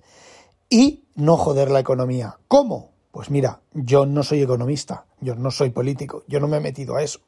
Y 0.69 1.05
no 1.15 1.37
joder 1.37 1.71
la 1.71 1.81
economía. 1.81 2.39
¿Cómo? 2.49 2.91
Pues 3.11 3.31
mira, 3.31 3.61
yo 3.73 4.07
no 4.07 4.23
soy 4.23 4.43
economista, 4.43 5.07
yo 5.21 5.35
no 5.35 5.51
soy 5.51 5.71
político, 5.71 6.25
yo 6.29 6.41
no 6.41 6.49
me 6.49 6.59
he 6.59 6.61
metido 6.61 6.97
a 6.97 7.03
eso. 7.03 7.21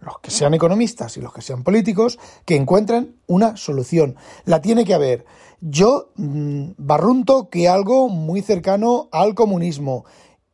Los 0.00 0.18
que 0.20 0.30
sean 0.30 0.54
economistas 0.54 1.16
y 1.16 1.20
los 1.20 1.32
que 1.32 1.42
sean 1.42 1.62
políticos, 1.62 2.18
que 2.44 2.56
encuentren 2.56 3.16
una 3.26 3.56
solución. 3.56 4.16
La 4.44 4.60
tiene 4.60 4.84
que 4.84 4.94
haber. 4.94 5.26
Yo 5.60 6.10
mm, 6.16 6.70
barrunto 6.78 7.50
que 7.50 7.68
algo 7.68 8.08
muy 8.08 8.40
cercano 8.42 9.08
al 9.12 9.34
comunismo 9.34 10.04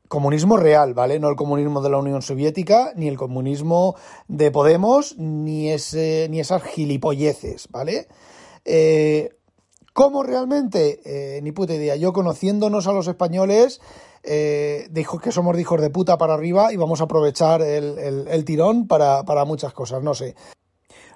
comunismo 0.09 0.57
real, 0.57 0.95
¿vale? 0.95 1.19
No 1.19 1.29
el 1.29 1.37
comunismo 1.37 1.81
de 1.83 1.91
la 1.91 1.99
Unión 1.99 2.23
Soviética, 2.23 2.93
ni 2.97 3.09
el 3.09 3.17
comunismo 3.17 3.97
de 4.29 4.51
Podemos, 4.51 5.17
ni, 5.19 5.71
ese, 5.71 6.29
ni 6.31 6.41
esas 6.41 6.63
gilipolleces, 6.63 7.69
¿vale? 7.71 8.09
Eh, 8.65 9.31
¿Cómo 9.93 10.23
realmente? 10.23 11.01
Eh, 11.05 11.41
ni 11.43 11.53
puta 11.53 11.75
idea. 11.75 11.97
Yo 11.97 12.13
conociéndonos 12.13 12.87
a 12.87 12.93
los 12.93 13.09
españoles, 13.09 13.81
eh, 14.23 14.89
dijo 14.91 15.19
que 15.19 15.33
somos 15.33 15.59
hijos 15.59 15.81
de 15.81 15.89
puta 15.89 16.19
para 16.19 16.35
arriba 16.35 16.73
y 16.73 16.77
vamos 16.77 17.01
a 17.01 17.05
aprovechar 17.05 17.63
el, 17.63 18.27
el, 18.29 18.45
tirón 18.45 18.87
para, 18.89 19.25
para 19.25 19.45
muchas 19.45 19.73
cosas, 19.73 20.03
no 20.03 20.13
sé. 20.13 20.35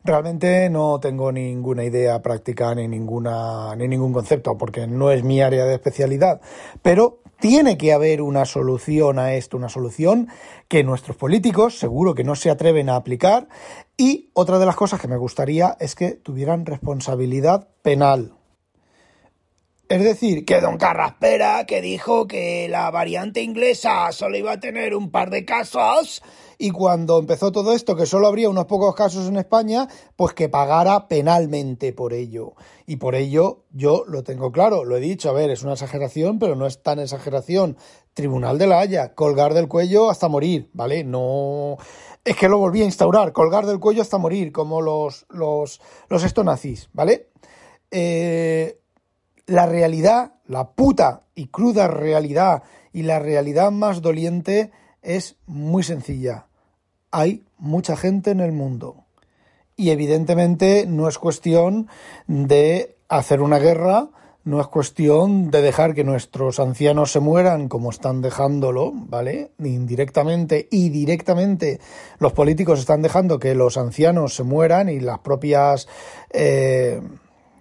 Realmente 0.02 0.70
no 0.70 0.98
tengo 0.98 1.30
ninguna 1.30 1.84
idea 1.84 2.22
práctica 2.22 2.74
ni 2.74 2.88
ninguna 2.88 3.76
ni 3.76 3.86
ningún 3.86 4.14
concepto 4.14 4.56
porque 4.56 4.86
no 4.86 5.10
es 5.10 5.24
mi 5.24 5.42
área 5.42 5.66
de 5.66 5.74
especialidad, 5.74 6.40
pero 6.80 7.19
Tiene 7.40 7.78
que 7.78 7.94
haber 7.94 8.20
una 8.20 8.44
solución 8.44 9.18
a 9.18 9.32
esto, 9.32 9.56
una 9.56 9.70
solución 9.70 10.28
que 10.68 10.84
nuestros 10.84 11.16
políticos 11.16 11.78
seguro 11.78 12.14
que 12.14 12.22
no 12.22 12.34
se 12.34 12.50
atreven 12.50 12.90
a 12.90 12.96
aplicar. 12.96 13.48
Y 13.96 14.28
otra 14.34 14.58
de 14.58 14.66
las 14.66 14.76
cosas 14.76 15.00
que 15.00 15.08
me 15.08 15.16
gustaría 15.16 15.74
es 15.80 15.94
que 15.94 16.10
tuvieran 16.10 16.66
responsabilidad 16.66 17.68
penal. 17.80 18.34
Es 19.90 20.04
decir, 20.04 20.44
que 20.44 20.60
don 20.60 20.78
Carraspera, 20.78 21.66
que 21.66 21.80
dijo 21.80 22.28
que 22.28 22.68
la 22.68 22.92
variante 22.92 23.42
inglesa 23.42 24.12
solo 24.12 24.38
iba 24.38 24.52
a 24.52 24.60
tener 24.60 24.94
un 24.94 25.10
par 25.10 25.30
de 25.30 25.44
casos, 25.44 26.22
y 26.58 26.70
cuando 26.70 27.18
empezó 27.18 27.50
todo 27.50 27.72
esto, 27.72 27.96
que 27.96 28.06
solo 28.06 28.28
habría 28.28 28.48
unos 28.48 28.66
pocos 28.66 28.94
casos 28.94 29.26
en 29.26 29.36
España, 29.36 29.88
pues 30.14 30.32
que 30.32 30.48
pagara 30.48 31.08
penalmente 31.08 31.92
por 31.92 32.12
ello. 32.12 32.52
Y 32.86 32.98
por 32.98 33.16
ello 33.16 33.64
yo 33.72 34.04
lo 34.06 34.22
tengo 34.22 34.52
claro, 34.52 34.84
lo 34.84 34.96
he 34.96 35.00
dicho, 35.00 35.28
a 35.28 35.32
ver, 35.32 35.50
es 35.50 35.64
una 35.64 35.72
exageración, 35.72 36.38
pero 36.38 36.54
no 36.54 36.68
es 36.68 36.84
tan 36.84 37.00
exageración. 37.00 37.76
Tribunal 38.14 38.58
de 38.58 38.68
la 38.68 38.78
Haya, 38.78 39.16
colgar 39.16 39.54
del 39.54 39.66
cuello 39.66 40.08
hasta 40.08 40.28
morir, 40.28 40.70
¿vale? 40.72 41.02
No... 41.02 41.78
Es 42.24 42.36
que 42.36 42.48
lo 42.48 42.58
volví 42.58 42.82
a 42.82 42.84
instaurar, 42.84 43.32
colgar 43.32 43.66
del 43.66 43.80
cuello 43.80 44.02
hasta 44.02 44.18
morir, 44.18 44.52
como 44.52 44.82
los, 44.82 45.26
los, 45.30 45.80
los 46.08 46.22
estonazis, 46.22 46.90
¿vale? 46.92 47.30
Eh, 47.90 48.79
la 49.50 49.66
realidad, 49.66 50.34
la 50.46 50.70
puta 50.70 51.22
y 51.34 51.48
cruda 51.48 51.88
realidad 51.88 52.62
y 52.92 53.02
la 53.02 53.18
realidad 53.18 53.72
más 53.72 54.00
doliente 54.00 54.70
es 55.02 55.36
muy 55.46 55.82
sencilla. 55.82 56.46
Hay 57.10 57.42
mucha 57.58 57.96
gente 57.96 58.30
en 58.30 58.40
el 58.40 58.52
mundo. 58.52 59.04
Y 59.76 59.90
evidentemente 59.90 60.86
no 60.86 61.08
es 61.08 61.18
cuestión 61.18 61.88
de 62.28 62.96
hacer 63.08 63.40
una 63.40 63.58
guerra, 63.58 64.10
no 64.44 64.60
es 64.60 64.68
cuestión 64.68 65.50
de 65.50 65.62
dejar 65.62 65.94
que 65.94 66.04
nuestros 66.04 66.60
ancianos 66.60 67.10
se 67.10 67.18
mueran 67.18 67.68
como 67.68 67.90
están 67.90 68.22
dejándolo, 68.22 68.92
¿vale? 68.94 69.50
Indirectamente 69.58 70.68
y 70.70 70.90
directamente 70.90 71.80
los 72.20 72.32
políticos 72.34 72.78
están 72.78 73.02
dejando 73.02 73.40
que 73.40 73.56
los 73.56 73.76
ancianos 73.76 74.36
se 74.36 74.44
mueran 74.44 74.88
y 74.88 75.00
las 75.00 75.18
propias... 75.18 75.88
Eh, 76.30 77.02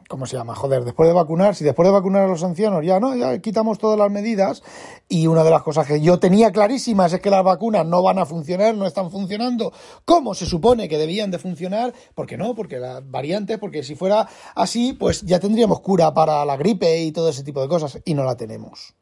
¿cómo 0.09 0.25
se 0.25 0.35
llama? 0.35 0.55
Joder, 0.55 0.83
después 0.83 1.07
de 1.07 1.13
vacunar, 1.13 1.55
si 1.55 1.63
después 1.63 1.87
de 1.87 1.91
vacunar 1.91 2.23
a 2.23 2.27
los 2.27 2.43
ancianos 2.43 2.83
ya 2.83 2.99
no, 2.99 3.15
ya 3.15 3.39
quitamos 3.39 3.77
todas 3.77 3.97
las 3.97 4.11
medidas 4.11 4.63
y 5.07 5.27
una 5.27 5.43
de 5.43 5.51
las 5.51 5.61
cosas 5.61 5.85
que 5.85 6.01
yo 6.01 6.19
tenía 6.19 6.51
clarísimas 6.51 7.13
es 7.13 7.21
que 7.21 7.29
las 7.29 7.43
vacunas 7.43 7.85
no 7.85 8.01
van 8.01 8.17
a 8.17 8.25
funcionar, 8.25 8.75
no 8.75 8.87
están 8.87 9.11
funcionando 9.11 9.71
como 10.05 10.33
se 10.33 10.47
supone 10.47 10.89
que 10.89 10.97
debían 10.97 11.29
de 11.29 11.37
funcionar, 11.37 11.93
¿por 12.15 12.25
qué 12.25 12.37
no? 12.37 12.55
Porque 12.55 12.79
las 12.79 13.07
variantes, 13.09 13.59
porque 13.59 13.83
si 13.83 13.95
fuera 13.95 14.27
así, 14.55 14.93
pues 14.93 15.21
ya 15.21 15.39
tendríamos 15.39 15.79
cura 15.81 16.11
para 16.13 16.43
la 16.43 16.57
gripe 16.57 17.01
y 17.03 17.11
todo 17.11 17.29
ese 17.29 17.43
tipo 17.43 17.61
de 17.61 17.67
cosas 17.67 17.99
y 18.03 18.15
no 18.15 18.23
la 18.23 18.35
tenemos. 18.35 18.95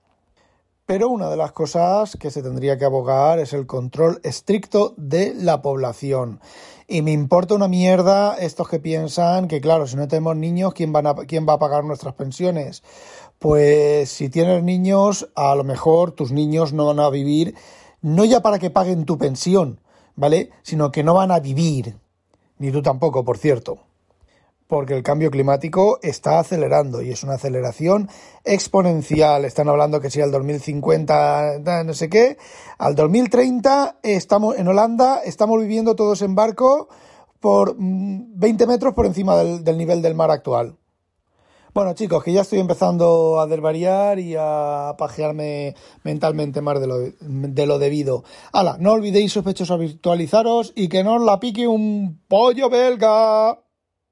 Pero 0.85 1.09
una 1.09 1.29
de 1.29 1.37
las 1.37 1.53
cosas 1.53 2.17
que 2.17 2.31
se 2.31 2.41
tendría 2.41 2.77
que 2.77 2.85
abogar 2.85 3.39
es 3.39 3.53
el 3.53 3.65
control 3.65 4.19
estricto 4.23 4.93
de 4.97 5.33
la 5.35 5.61
población. 5.61 6.39
Y 6.87 7.01
me 7.01 7.11
importa 7.11 7.53
una 7.53 7.67
mierda 7.67 8.37
estos 8.37 8.69
que 8.69 8.79
piensan 8.79 9.49
que, 9.49 9.59
claro, 9.59 9.87
si 9.87 9.97
no 9.97 10.07
tenemos 10.07 10.37
niños, 10.37 10.73
¿quién, 10.73 10.93
van 10.93 11.07
a, 11.07 11.15
¿quién 11.15 11.45
va 11.47 11.53
a 11.53 11.59
pagar 11.59 11.83
nuestras 11.83 12.13
pensiones? 12.13 12.81
Pues 13.39 14.09
si 14.09 14.29
tienes 14.29 14.63
niños, 14.63 15.27
a 15.35 15.53
lo 15.55 15.65
mejor 15.65 16.11
tus 16.11 16.31
niños 16.31 16.71
no 16.71 16.85
van 16.85 17.01
a 17.01 17.09
vivir, 17.09 17.55
no 18.01 18.23
ya 18.23 18.41
para 18.41 18.57
que 18.57 18.69
paguen 18.69 19.05
tu 19.05 19.17
pensión, 19.17 19.81
¿vale? 20.15 20.51
Sino 20.63 20.91
que 20.91 21.03
no 21.03 21.13
van 21.13 21.31
a 21.31 21.39
vivir. 21.39 21.97
Ni 22.57 22.71
tú 22.71 22.81
tampoco, 22.81 23.25
por 23.25 23.37
cierto 23.37 23.86
porque 24.67 24.95
el 24.95 25.03
cambio 25.03 25.31
climático 25.31 25.99
está 26.01 26.39
acelerando 26.39 27.01
y 27.01 27.11
es 27.11 27.23
una 27.23 27.35
aceleración 27.35 28.09
exponencial. 28.43 29.45
Están 29.45 29.69
hablando 29.69 30.01
que 30.01 30.09
si 30.09 30.21
al 30.21 30.31
2050, 30.31 31.83
no 31.85 31.93
sé 31.93 32.09
qué, 32.09 32.37
al 32.77 32.95
2030 32.95 33.99
estamos 34.03 34.57
en 34.57 34.67
Holanda, 34.67 35.21
estamos 35.23 35.59
viviendo 35.61 35.95
todos 35.95 36.21
en 36.21 36.35
barco 36.35 36.89
por 37.39 37.75
20 37.77 38.65
mm, 38.65 38.69
metros 38.69 38.93
por 38.93 39.05
encima 39.05 39.37
del, 39.37 39.77
nivel 39.77 40.01
del 40.01 40.15
mar 40.15 40.31
actual. 40.31 40.75
Bueno, 41.73 41.93
chicos, 41.93 42.23
que 42.23 42.33
ya 42.33 42.41
estoy 42.41 42.59
empezando 42.59 43.39
a 43.39 43.45
desvariar 43.45 44.17
y 44.17 44.35
a 44.35 44.95
pajearme 44.97 45.75
mentalmente 46.03 46.59
más 46.59 46.81
de 46.81 46.87
lo, 46.87 46.97
de 46.97 47.65
lo 47.67 47.77
debido. 47.77 48.23
Hala, 48.51 48.77
no 48.79 48.93
olvidéis 48.93 49.33
sospechosos 49.33 49.79
virtualizaros 49.79 50.73
y 50.75 50.89
que 50.89 51.03
no 51.03 51.17
os 51.17 51.21
la 51.21 51.39
pique 51.39 51.67
un 51.67 52.19
pollo 52.27 52.71
belga. 52.71 53.59